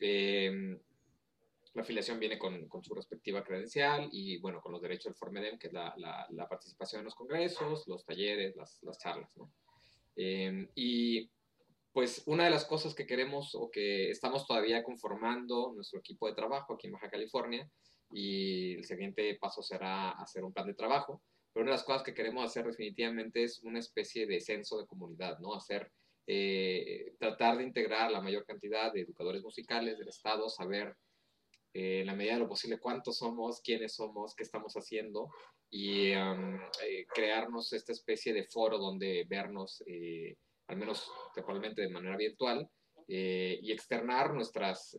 Em, 0.00 0.78
la 1.74 1.82
afiliación 1.82 2.18
viene 2.18 2.38
con, 2.38 2.68
con, 2.68 2.82
su 2.82 2.94
respectiva 2.94 3.42
credencial 3.44 4.08
y, 4.12 4.38
bueno, 4.38 4.60
con 4.60 4.72
los 4.72 4.82
derechos 4.82 5.04
del 5.04 5.14
Formedem, 5.14 5.58
que 5.58 5.68
es 5.68 5.72
la, 5.72 5.94
la, 5.96 6.48
participación 6.48 7.00
en 7.00 7.04
los 7.06 7.14
congresos, 7.14 7.86
los 7.86 8.04
talleres, 8.04 8.56
las, 8.56 8.82
las 8.82 8.98
charlas, 8.98 9.34
¿no? 9.36 9.50
Em, 10.16 10.68
y, 10.74 11.30
pues, 11.92 12.24
una 12.26 12.44
de 12.44 12.50
las 12.50 12.64
cosas 12.64 12.94
que 12.94 13.06
queremos 13.06 13.54
o 13.54 13.70
que 13.70 14.10
estamos 14.10 14.46
todavía 14.46 14.82
conformando 14.82 15.72
nuestro 15.72 16.00
equipo 16.00 16.26
de 16.26 16.34
trabajo 16.34 16.74
aquí 16.74 16.88
en 16.88 16.94
Baja 16.94 17.10
California 17.10 17.70
y 18.12 18.74
el 18.74 18.84
siguiente 18.84 19.38
paso 19.40 19.62
será 19.62 20.10
hacer 20.10 20.44
un 20.44 20.52
plan 20.52 20.66
de 20.66 20.74
trabajo, 20.74 21.22
pero 21.52 21.64
una 21.64 21.72
de 21.72 21.76
las 21.76 21.84
cosas 21.84 22.02
que 22.02 22.14
queremos 22.14 22.44
hacer 22.44 22.66
definitivamente 22.66 23.44
es 23.44 23.62
una 23.62 23.78
especie 23.78 24.26
de 24.26 24.40
censo 24.40 24.78
de 24.78 24.86
comunidad, 24.86 25.38
¿no? 25.38 25.54
Hacer... 25.54 25.90
Eh, 26.24 27.14
tratar 27.18 27.58
de 27.58 27.64
integrar 27.64 28.12
la 28.12 28.20
mayor 28.20 28.46
cantidad 28.46 28.92
de 28.92 29.00
educadores 29.00 29.42
musicales 29.42 29.98
del 29.98 30.06
Estado, 30.06 30.48
saber 30.48 30.96
eh, 31.74 32.00
en 32.00 32.06
la 32.06 32.14
medida 32.14 32.34
de 32.34 32.40
lo 32.40 32.48
posible 32.48 32.78
cuántos 32.78 33.16
somos, 33.18 33.62
quiénes 33.62 33.94
somos, 33.94 34.34
qué 34.34 34.42
estamos 34.42 34.74
haciendo 34.74 35.30
y 35.70 36.10
eh, 36.10 37.06
crearnos 37.14 37.72
esta 37.72 37.92
especie 37.92 38.34
de 38.34 38.44
foro 38.44 38.76
donde 38.76 39.24
vernos, 39.26 39.82
eh, 39.86 40.36
al 40.68 40.76
menos 40.76 41.10
probablemente 41.34 41.80
de 41.80 41.88
manera 41.88 42.16
virtual, 42.16 42.68
y 43.08 43.70
externar 43.72 44.32
nuestras, 44.32 44.98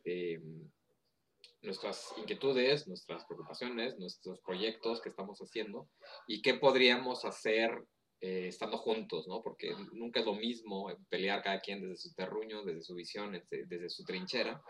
nuestras 1.64 2.14
inquietudes, 2.18 2.88
nuestras 2.88 3.26
preocupaciones, 3.26 3.98
nuestros 3.98 4.40
proyectos 4.42 5.02
que 5.02 5.10
estamos 5.10 5.40
haciendo 5.40 5.90
y 6.28 6.42
qué 6.42 6.56
podríamos 6.56 7.26
hacer 7.26 7.72
estando 8.24 8.78
juntos, 8.78 9.28
¿no? 9.28 9.42
Porque 9.42 9.76
nunca 9.92 10.22
es 10.22 10.26
lo 10.26 10.34
mismo 10.36 10.90
pelear 11.10 11.44
cada 11.44 11.60
quien 11.60 11.82
desde 11.82 11.98
su 11.98 12.14
terruño, 12.14 12.64
desde 12.64 12.82
su 12.82 12.96
visión, 12.96 13.34
desde 13.50 13.90
su 13.90 14.06
trinchera, 14.06 14.64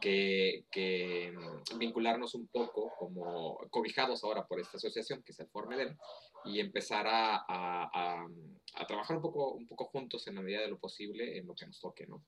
que, 0.00 1.32
mm, 1.34 1.78
vincularnos 1.78 2.34
un 2.34 2.48
poco 2.48 2.92
como 2.98 3.58
cobijados 3.70 4.24
ahora 4.24 4.46
por 4.46 4.60
esta 4.60 4.76
asociación 4.76 5.22
que 5.22 5.32
es 5.32 5.40
el 5.40 5.48
Formedem 5.48 5.96
y 6.44 6.60
empezar 6.60 7.06
a, 7.06 7.44
a, 7.46 8.26
a, 8.74 8.86
trabajar 8.86 9.16
un 9.16 9.22
poco, 9.22 9.52
un 9.52 9.66
poco 9.66 9.86
juntos 9.86 10.26
en 10.26 10.36
la 10.36 10.42
medida 10.42 10.62
de 10.62 10.68
lo 10.68 10.78
posible 10.78 11.36
en 11.36 11.46
lo 11.46 11.54
que 11.54 11.66
nos 11.66 11.80
toque, 11.80 12.06
¿no? 12.06 12.24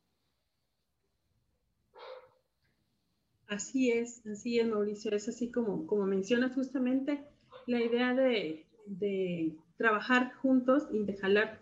Así 3.53 3.91
es, 3.91 4.27
así 4.27 4.59
es, 4.59 4.67
Mauricio. 4.67 5.15
Es 5.15 5.29
así 5.29 5.51
como, 5.51 5.87
como 5.87 6.07
mencionas 6.07 6.55
justamente 6.55 7.23
la 7.67 7.83
idea 7.83 8.15
de, 8.15 8.67
trabajar 9.77 10.33
juntos 10.37 10.85
y 10.91 11.05
de 11.05 11.17
jalar 11.17 11.61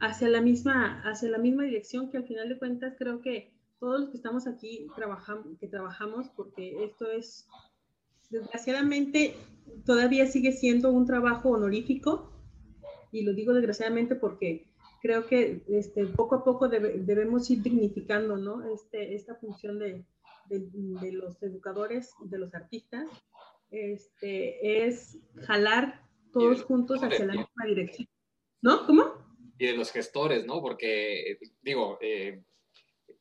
hacia 0.00 0.28
la 0.28 0.40
misma, 0.40 1.02
hacia 1.02 1.28
la 1.28 1.38
misma 1.38 1.64
dirección 1.64 2.10
que 2.10 2.16
al 2.16 2.26
final 2.26 2.48
de 2.48 2.58
cuentas 2.58 2.94
creo 2.98 3.20
que 3.20 3.52
todos 3.78 4.00
los 4.00 4.10
que 4.10 4.16
estamos 4.16 4.48
aquí 4.48 4.88
trabajamos, 4.96 5.56
que 5.60 5.68
trabajamos, 5.68 6.28
porque 6.30 6.84
esto 6.84 7.08
es, 7.08 7.46
desgraciadamente, 8.30 9.36
todavía 9.86 10.26
sigue 10.26 10.52
siendo 10.52 10.90
un 10.90 11.06
trabajo 11.06 11.50
honorífico, 11.50 12.32
y 13.12 13.22
lo 13.22 13.34
digo 13.34 13.52
desgraciadamente 13.52 14.16
porque 14.16 14.66
creo 15.00 15.26
que 15.26 15.62
este, 15.68 16.06
poco 16.06 16.36
a 16.36 16.44
poco 16.44 16.68
debemos 16.68 17.48
ir 17.50 17.62
dignificando 17.62 18.36
¿no? 18.36 18.64
este, 18.72 19.14
esta 19.14 19.34
función 19.34 19.78
de, 19.78 20.04
de, 20.58 21.12
los 21.12 21.42
educadores, 21.42 22.10
de 22.24 22.38
los 22.38 22.54
artistas, 22.54 23.08
este, 23.70 24.86
es 24.86 25.18
jalar 25.46 26.02
todos 26.32 26.62
juntos 26.64 27.02
hacia 27.02 27.26
la 27.26 27.34
misma 27.34 27.64
dirección. 27.66 28.08
¿No? 28.62 28.86
¿Cómo? 28.86 29.04
Y 29.58 29.66
de 29.66 29.76
los 29.76 29.90
gestores, 29.90 30.44
¿no? 30.44 30.60
Porque, 30.60 31.38
digo, 31.62 31.98
eh, 32.00 32.42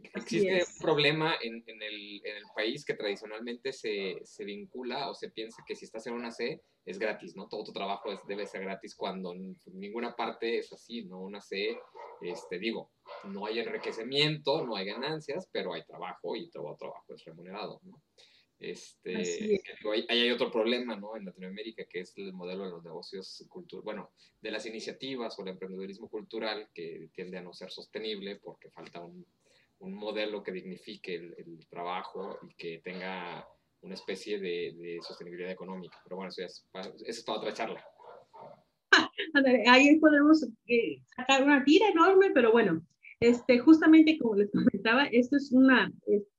existe 0.02 0.64
un 0.64 0.82
problema 0.82 1.36
en, 1.42 1.64
el, 1.68 2.22
país 2.56 2.86
que 2.86 2.94
tradicionalmente 2.94 3.72
se, 3.74 4.22
vincula 4.40 5.10
o 5.10 5.14
se 5.14 5.30
piensa 5.30 5.64
que 5.66 5.76
si 5.76 5.86
estás 5.86 6.08
en 6.08 6.14
una 6.14 6.32
C 6.32 6.62
es 6.86 6.98
gratis, 6.98 7.36
¿no? 7.36 7.48
Todo 7.48 7.64
tu 7.64 7.74
trabajo 7.74 8.10
debe 8.28 8.48
ser 8.48 8.62
gratis 8.62 8.96
cuando 8.96 9.34
en 9.34 9.58
ninguna 9.74 10.16
parte 10.16 10.58
es 10.58 10.72
así, 10.74 11.04
¿no? 11.06 11.22
Una 11.22 11.42
C, 11.42 11.78
este, 12.22 12.60
digo, 12.60 12.92
no 13.26 13.46
hay 13.46 13.60
enriquecimiento, 13.60 14.66
no 14.66 14.76
hay 14.76 14.86
ganancias, 14.86 15.48
pero 15.52 15.74
hay 15.74 15.86
trabajo 15.86 16.36
y 16.36 16.50
todo 16.50 16.76
trabajo 16.78 17.14
es 17.14 17.24
remunerado, 17.26 17.80
¿no? 17.84 18.02
Este, 18.60 19.16
ahí 19.16 20.04
hay 20.10 20.32
otro 20.32 20.52
problema 20.52 20.94
¿no? 20.98 21.16
en 21.16 21.24
Latinoamérica 21.24 21.86
que 21.86 22.02
es 22.02 22.18
el 22.18 22.34
modelo 22.34 22.66
de 22.66 22.72
los 22.72 22.84
negocios 22.84 23.46
culturales, 23.48 23.86
bueno, 23.86 24.12
de 24.42 24.52
las 24.52 24.66
iniciativas 24.66 25.40
o 25.40 25.44
el 25.44 25.48
emprendedurismo 25.48 26.10
cultural 26.10 26.70
que 26.74 27.10
tiende 27.14 27.38
a 27.38 27.42
no 27.42 27.54
ser 27.54 27.72
sostenible 27.72 28.36
porque 28.36 28.70
falta 28.70 29.00
un, 29.00 29.26
un 29.80 29.94
modelo 29.94 30.44
que 30.44 30.52
dignifique 30.52 31.16
el, 31.16 31.68
trabajo 31.70 32.38
y 32.42 32.54
que 32.56 32.82
tenga 32.84 33.48
una 33.82 33.94
especie 33.94 34.40
de, 34.40 35.00
sostenibilidad 35.08 35.52
económica. 35.52 35.98
Pero 36.04 36.18
bueno, 36.18 36.30
eso, 36.30 36.44
es, 36.44 36.68
eso 36.74 37.22
es 37.22 37.30
otra 37.30 37.54
charla. 37.54 37.84
ahí 39.68 40.00
podemos 40.00 40.44
eh, 40.68 41.02
sacar 41.16 41.44
una 41.44 41.64
tira 41.64 41.88
enorme, 41.90 42.32
pero 42.34 42.52
bueno, 42.52 42.82
este, 43.20 43.60
justamente 43.60 44.18
como 44.20 44.36
les 44.36 44.52
comentaba, 44.52 45.06
esto 45.06 45.38
es 45.38 45.52
un 45.52 45.70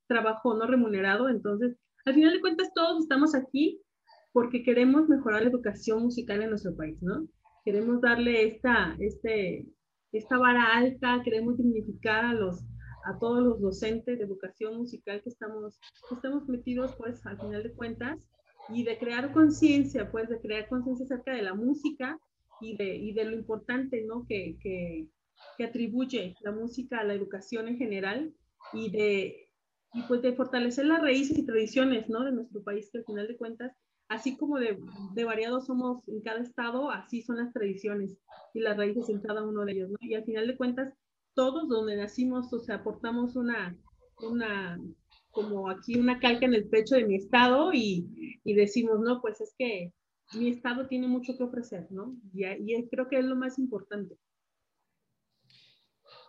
trabajo 0.07 0.53
no 0.55 0.67
remunerado, 0.67 1.29
entonces 1.29 1.77
al 2.05 2.15
final 2.15 2.33
de 2.33 2.41
cuentas, 2.41 2.71
todos 2.73 3.03
estamos 3.03 3.35
aquí 3.35 3.79
porque 4.33 4.63
queremos 4.63 5.07
mejorar 5.07 5.43
la 5.43 5.49
educación 5.49 6.03
musical 6.03 6.41
en 6.41 6.49
nuestro 6.49 6.75
país, 6.75 6.97
¿no? 7.01 7.27
Queremos 7.63 8.01
darle 8.01 8.47
esta, 8.47 8.95
este, 8.99 9.67
esta 10.11 10.37
vara 10.37 10.77
alta, 10.77 11.21
queremos 11.23 11.57
dignificar 11.57 12.25
a, 12.25 12.33
los, 12.33 12.63
a 13.05 13.17
todos 13.19 13.43
los 13.43 13.61
docentes 13.61 14.17
de 14.17 14.25
educación 14.25 14.77
musical 14.77 15.21
que 15.21 15.29
estamos, 15.29 15.79
estamos 16.11 16.47
metidos, 16.47 16.95
pues, 16.97 17.25
al 17.25 17.39
final 17.39 17.63
de 17.63 17.73
cuentas, 17.73 18.19
y 18.69 18.83
de 18.83 18.97
crear 18.97 19.31
conciencia, 19.33 20.11
pues, 20.11 20.29
de 20.29 20.39
crear 20.39 20.67
conciencia 20.69 21.05
acerca 21.05 21.33
de 21.33 21.41
la 21.41 21.53
música 21.53 22.19
y 22.61 22.77
de, 22.77 22.95
y 22.95 23.13
de 23.13 23.25
lo 23.25 23.35
importante, 23.35 24.03
¿no? 24.03 24.25
Que, 24.27 24.57
que, 24.61 25.07
que 25.57 25.63
atribuye 25.63 26.35
la 26.41 26.51
música 26.51 26.99
a 26.99 27.03
la 27.03 27.13
educación 27.13 27.67
en 27.67 27.77
general 27.77 28.33
y 28.73 28.91
de 28.91 29.47
pues 30.07 30.21
de 30.21 30.33
fortalecer 30.33 30.85
las 30.85 31.01
raíces 31.01 31.37
y 31.37 31.45
tradiciones, 31.45 32.07
¿no? 32.07 32.23
De 32.23 32.31
nuestro 32.31 32.63
país, 32.63 32.89
que 32.91 32.99
al 32.99 33.05
final 33.05 33.27
de 33.27 33.35
cuentas, 33.35 33.73
así 34.07 34.37
como 34.37 34.57
de, 34.57 34.79
de 35.13 35.23
variados 35.25 35.65
somos 35.65 36.07
en 36.07 36.21
cada 36.21 36.39
estado, 36.39 36.89
así 36.89 37.21
son 37.21 37.37
las 37.37 37.51
tradiciones 37.51 38.17
y 38.53 38.61
las 38.61 38.77
raíces 38.77 39.09
en 39.09 39.19
cada 39.19 39.43
uno 39.43 39.65
de 39.65 39.73
ellos, 39.73 39.89
¿no? 39.89 39.97
Y 39.99 40.13
al 40.13 40.23
final 40.23 40.47
de 40.47 40.55
cuentas, 40.55 40.93
todos 41.33 41.67
donde 41.67 41.95
nacimos, 41.95 42.51
o 42.53 42.59
sea, 42.59 42.75
aportamos 42.75 43.35
una, 43.35 43.77
una, 44.21 44.79
como 45.31 45.69
aquí 45.69 45.97
una 45.97 46.19
calca 46.19 46.45
en 46.45 46.53
el 46.53 46.69
pecho 46.69 46.95
de 46.95 47.05
mi 47.05 47.15
estado 47.15 47.73
y, 47.73 48.39
y 48.43 48.53
decimos, 48.53 48.99
no, 48.99 49.21
pues 49.21 49.41
es 49.41 49.53
que 49.57 49.93
mi 50.33 50.49
estado 50.49 50.87
tiene 50.87 51.07
mucho 51.07 51.37
que 51.37 51.43
ofrecer, 51.43 51.87
¿no? 51.89 52.15
Y, 52.33 52.45
y 52.45 52.89
creo 52.89 53.07
que 53.07 53.19
es 53.19 53.25
lo 53.25 53.35
más 53.35 53.59
importante. 53.59 54.17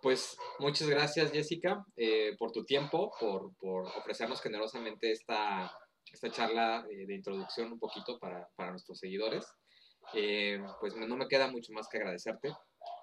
Pues 0.01 0.37
muchas 0.59 0.88
gracias, 0.88 1.31
Jessica, 1.31 1.85
eh, 1.97 2.35
por 2.37 2.51
tu 2.51 2.65
tiempo, 2.65 3.12
por, 3.21 3.55
por, 3.57 3.85
ofrecernos 3.87 4.41
generosamente 4.41 5.12
esta, 5.12 5.71
esta 6.12 6.31
charla 6.31 6.85
eh, 6.91 7.07
de 7.07 7.15
introducción 7.15 7.73
un 7.73 7.79
poquito 7.79 8.19
para, 8.19 8.49
para 8.57 8.73
nuestros 8.73 8.99
seguidores. 8.99 9.47
Eh, 10.15 10.61
pues 10.81 10.97
no 10.97 11.17
me 11.17 11.29
queda 11.29 11.49
mucho 11.49 11.73
más 11.73 11.87
que 11.88 11.99
agradecerte 11.99 12.53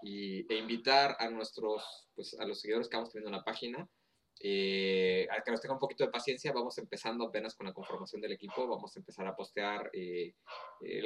y, 0.02 0.52
e 0.52 0.58
invitar 0.58 1.16
a 1.20 1.30
nuestros, 1.30 2.10
pues 2.16 2.38
a 2.40 2.46
los 2.46 2.62
seguidores 2.62 2.88
que 2.88 2.98
vamos 2.98 3.12
teniendo 3.12 3.30
en 3.30 3.38
la 3.38 3.44
página, 3.44 3.80
a 3.80 5.44
que 5.44 5.52
nos 5.52 5.60
tengan 5.60 5.76
un 5.76 5.80
poquito 5.80 6.06
de 6.06 6.12
paciencia, 6.12 6.54
vamos 6.54 6.78
empezando 6.78 7.26
apenas 7.26 7.56
con 7.56 7.68
la 7.68 7.74
conformación 7.74 8.22
del 8.22 8.32
equipo, 8.32 8.68
vamos 8.68 8.96
a 8.96 9.00
empezar 9.00 9.28
a 9.28 9.36
postear 9.36 9.92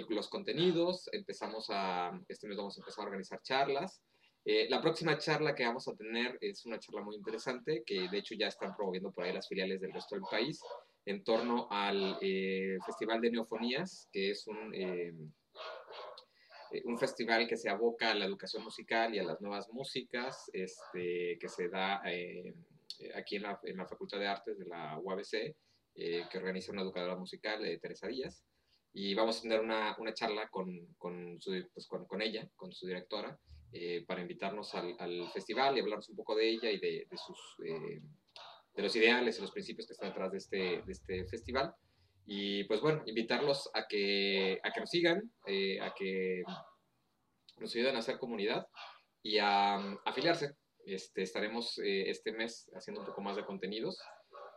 los 0.09 0.29
contenidos, 0.29 1.09
empezamos 1.11 1.65
a, 1.69 2.11
este 2.27 2.47
mes 2.47 2.57
vamos 2.57 2.77
a 2.77 2.81
empezar 2.81 3.03
a 3.03 3.07
organizar 3.07 3.41
charlas, 3.41 4.01
eh, 4.45 4.67
la 4.69 4.81
próxima 4.81 5.17
charla 5.17 5.55
que 5.55 5.65
vamos 5.65 5.87
a 5.87 5.95
tener 5.95 6.37
es 6.41 6.65
una 6.65 6.77
charla 6.77 7.01
muy 7.01 7.15
interesante 7.15 7.83
que 7.85 8.09
de 8.09 8.17
hecho 8.17 8.35
ya 8.35 8.47
están 8.47 8.75
promoviendo 8.75 9.09
por 9.11 9.23
ahí 9.23 9.31
las 9.31 9.47
filiales 9.47 9.79
del 9.79 9.93
resto 9.93 10.15
del 10.15 10.25
país 10.29 10.61
en 11.05 11.23
torno 11.23 11.67
al 11.71 12.17
eh, 12.21 12.77
Festival 12.85 13.21
de 13.21 13.31
Neofonías, 13.31 14.09
que 14.11 14.31
es 14.31 14.45
un, 14.47 14.73
eh, 14.75 15.13
un 16.85 16.97
festival 16.97 17.47
que 17.47 17.57
se 17.57 17.69
aboca 17.69 18.11
a 18.11 18.15
la 18.15 18.25
educación 18.25 18.63
musical 18.63 19.13
y 19.13 19.19
a 19.19 19.23
las 19.23 19.41
nuevas 19.41 19.69
músicas, 19.71 20.49
este, 20.53 21.37
que 21.39 21.49
se 21.49 21.69
da 21.69 22.01
aquí 23.15 23.35
en 23.35 23.43
la, 23.43 23.59
en 23.63 23.77
la, 23.77 23.87
Facultad 23.87 24.19
de 24.19 24.27
Artes 24.27 24.57
de 24.57 24.65
la 24.65 24.97
UABC, 24.99 25.55
que 25.95 26.37
organiza 26.37 26.71
una 26.71 26.81
educadora 26.81 27.15
musical, 27.15 27.61
Teresa 27.81 28.07
Díaz. 28.07 28.43
Y 28.93 29.15
vamos 29.15 29.39
a 29.39 29.41
tener 29.41 29.59
una, 29.59 29.95
una 29.97 30.13
charla 30.13 30.47
con, 30.49 30.93
con, 30.97 31.41
su, 31.41 31.51
pues, 31.73 31.87
con, 31.87 32.21
ella, 32.21 32.47
con 32.55 32.71
su 32.71 32.85
directora, 32.85 33.39
eh, 33.71 34.05
para 34.05 34.21
invitarnos 34.21 34.75
al, 34.75 34.95
al, 34.99 35.31
festival 35.31 35.75
y 35.75 35.79
hablarnos 35.79 36.07
un 36.09 36.15
poco 36.15 36.35
de 36.35 36.47
ella 36.47 36.69
y 36.69 36.79
de, 36.79 37.07
de 37.09 37.17
sus, 37.17 37.55
eh, 37.65 38.01
de 38.75 38.83
los 38.83 38.95
ideales 38.95 39.37
y 39.37 39.41
los 39.41 39.51
principios 39.51 39.87
que 39.87 39.93
están 39.93 40.09
detrás 40.09 40.31
de 40.31 40.37
este, 40.37 40.57
de 40.85 40.91
este 40.91 41.25
festival. 41.25 41.73
Y 42.25 42.63
pues 42.65 42.81
bueno, 42.81 43.03
invitarlos 43.05 43.69
a 43.73 43.87
que, 43.87 44.59
a 44.63 44.71
que 44.71 44.79
nos 44.79 44.89
sigan, 44.89 45.31
eh, 45.45 45.79
a 45.81 45.93
que 45.93 46.43
nos 47.57 47.75
ayuden 47.75 47.95
a 47.95 47.99
hacer 47.99 48.17
comunidad 48.17 48.67
y 49.21 49.37
a, 49.39 49.75
afiliarse. 50.05 50.55
Este, 50.85 51.21
estaremos 51.21 51.77
este 51.77 52.33
mes 52.33 52.69
haciendo 52.75 53.01
un 53.01 53.07
poco 53.07 53.21
más 53.21 53.37
de 53.37 53.45
contenidos 53.45 54.01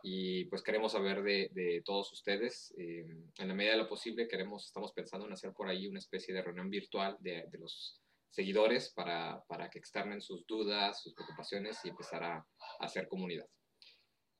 y 0.03 0.45
pues 0.45 0.61
queremos 0.61 0.91
saber 0.91 1.23
de, 1.23 1.49
de 1.53 1.81
todos 1.83 2.11
ustedes. 2.13 2.73
en 2.77 3.47
la 3.47 3.53
medida 3.53 3.73
de 3.73 3.79
lo 3.79 3.89
posible 3.89 4.27
queremos, 4.27 4.65
estamos 4.65 4.93
pensando 4.93 5.25
en 5.25 5.33
hacer 5.33 5.53
por 5.53 5.67
ahí 5.67 5.87
una 5.87 5.99
especie 5.99 6.33
de 6.33 6.41
reunión 6.41 6.69
virtual 6.69 7.17
de, 7.19 7.45
los 7.59 8.01
seguidores 8.29 8.93
para, 8.93 9.43
para, 9.47 9.69
que 9.69 9.79
externen 9.79 10.21
sus 10.21 10.45
dudas, 10.45 11.01
sus 11.01 11.13
preocupaciones 11.13 11.83
y 11.83 11.89
empezar 11.89 12.23
a, 12.23 12.47
hacer 12.79 13.07
comunidad. 13.07 13.47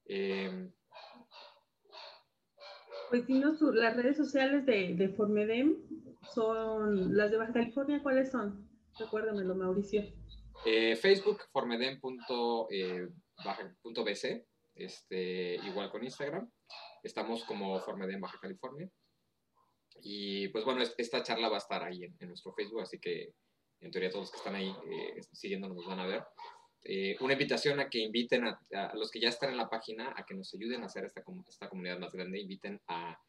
Eh, 0.06 0.70
pues 3.10 3.26
dinos, 3.28 3.62
las 3.62 3.96
redes 3.96 4.18
sociales 4.18 4.66
de, 4.66 4.96
de, 4.96 5.10
Formedem 5.10 5.78
son 6.34 7.16
las 7.16 7.32
de 7.32 7.38
Baja 7.38 7.54
California, 7.54 8.02
¿cuáles 8.04 8.32
son? 8.32 8.68
Recuérdamelo, 9.00 9.56
Mauricio. 9.56 10.04
Eh, 10.66 10.96
Facebook, 10.96 11.44
formedem.bc, 11.52 12.68
eh, 14.26 14.46
este, 14.76 15.56
igual 15.56 15.90
con 15.92 16.04
Instagram. 16.04 16.50
Estamos 17.04 17.44
como 17.44 17.80
Formedem 17.80 18.20
Baja 18.20 18.40
California. 18.42 18.90
Y 20.02 20.50
pues 20.50 20.66
bueno, 20.66 20.84
esta 20.98 21.24
charla 21.24 21.50
va 21.50 21.56
a 21.56 21.60
estar 21.60 21.84
ahí 21.84 22.04
en, 22.04 22.28
nuestro 22.28 22.54
Facebook, 22.54 22.82
así 22.82 23.00
que 23.00 23.34
en 23.80 23.92
teoría 23.92 24.10
todos 24.10 24.24
los 24.24 24.32
que 24.32 24.38
están 24.38 24.56
ahí 24.56 24.70
eh, 24.70 25.22
siguiéndonos 25.32 25.78
nos 25.78 25.88
van 25.88 26.00
a 26.00 26.08
ver. 26.08 26.24
Eh, 26.90 27.18
una 27.20 27.34
invitación 27.34 27.82
a 27.82 27.90
que 27.90 28.00
inviten 28.00 28.46
a, 28.46 28.58
los 28.94 29.12
que 29.12 29.20
ya 29.20 29.28
están 29.28 29.50
en 29.50 29.58
la 29.58 29.70
página 29.70 30.14
a 30.16 30.26
que 30.26 30.34
nos 30.34 30.54
ayuden 30.54 30.84
a 30.84 30.86
hacer 30.86 31.04
esta, 31.04 31.22
esta 31.50 31.68
comunidad 31.68 32.00
más 32.00 32.14
grande, 32.14 32.40
inviten 32.40 32.80
a, 32.88 33.22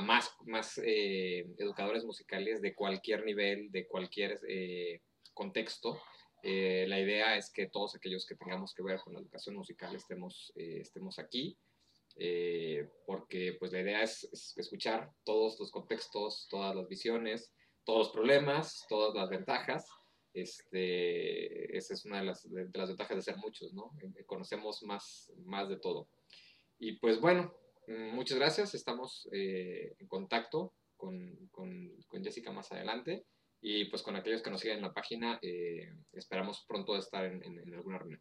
más, 0.00 0.34
más 0.46 0.78
eh, 0.78 1.46
educadores 1.58 2.06
musicales 2.06 2.62
de 2.62 2.74
cualquier 2.74 3.26
nivel, 3.26 3.70
de 3.70 3.86
cualquier 3.86 4.40
eh, 4.48 5.02
contexto. 5.34 6.00
la 6.42 6.98
idea 6.98 7.36
es 7.36 7.52
que 7.52 7.66
todos 7.66 7.94
aquellos 7.94 8.24
que 8.26 8.34
tengamos 8.34 8.72
que 8.72 8.82
ver 8.82 8.98
con 9.00 9.12
la 9.12 9.20
educación 9.20 9.56
musical 9.56 9.94
estemos, 9.94 10.50
estemos 10.56 11.18
aquí. 11.18 11.58
porque 13.04 13.56
pues 13.58 13.72
la 13.72 13.80
idea 13.80 14.02
es 14.02 14.26
escuchar 14.56 15.12
todos 15.22 15.60
los 15.60 15.70
contextos, 15.70 16.46
todas 16.48 16.74
las 16.74 16.88
visiones, 16.88 17.52
todos 17.84 18.06
los 18.06 18.10
problemas, 18.10 18.86
todas 18.88 19.14
las 19.14 19.28
ventajas. 19.28 19.86
Este, 20.34 21.76
esa 21.76 21.92
es 21.92 22.04
una 22.06 22.20
de 22.20 22.24
las, 22.24 22.50
de, 22.50 22.68
las 22.72 22.88
ventajas 22.88 23.16
de 23.16 23.22
ser 23.22 23.36
muchos, 23.36 23.72
¿no? 23.74 23.92
Eh, 24.02 24.24
conocemos 24.24 24.82
más, 24.82 25.32
más 25.44 25.68
de 25.68 25.76
todo. 25.76 26.08
Y 26.78 26.92
pues 26.98 27.20
bueno, 27.20 27.54
mm, 27.86 28.14
muchas 28.14 28.38
gracias. 28.38 28.74
Estamos 28.74 29.28
eh, 29.32 29.94
en 29.98 30.06
contacto 30.06 30.72
con, 30.96 31.48
con, 31.50 31.90
con, 32.08 32.24
Jessica 32.24 32.50
más 32.50 32.72
adelante. 32.72 33.26
Y 33.60 33.84
pues 33.86 34.02
con 34.02 34.16
aquellos 34.16 34.42
que 34.42 34.50
nos 34.50 34.60
siguen 34.60 34.78
en 34.78 34.82
la 34.82 34.94
página, 34.94 35.38
eh, 35.42 35.92
esperamos 36.12 36.64
pronto 36.66 36.96
estar 36.96 37.24
en, 37.24 37.42
en, 37.44 37.74
alguna 37.74 37.98
reunión. 37.98 38.20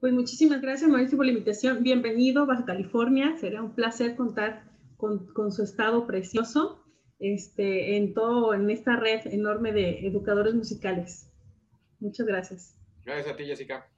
Pues 0.00 0.12
muchísimas 0.12 0.62
gracias, 0.62 0.88
Mauricio, 0.88 1.18
por 1.18 1.26
la 1.26 1.32
invitación. 1.32 1.82
Bienvenido, 1.82 2.46
Baja 2.46 2.64
California. 2.64 3.36
Será 3.36 3.62
un 3.62 3.74
placer 3.74 4.16
contar 4.16 4.72
con, 4.96 5.26
con 5.34 5.52
su 5.52 5.64
estado 5.64 6.06
precioso 6.06 6.87
este, 7.18 7.96
en 7.96 8.14
todo, 8.14 8.54
en 8.54 8.70
esta 8.70 8.96
red 8.96 9.26
enorme 9.26 9.72
de 9.72 10.06
educadores 10.06 10.54
musicales. 10.54 11.30
Muchas 12.00 12.26
gracias. 12.26 12.76
Gracias 13.04 13.34
a 13.34 13.36
ti, 13.36 13.44
Jessica. 13.44 13.88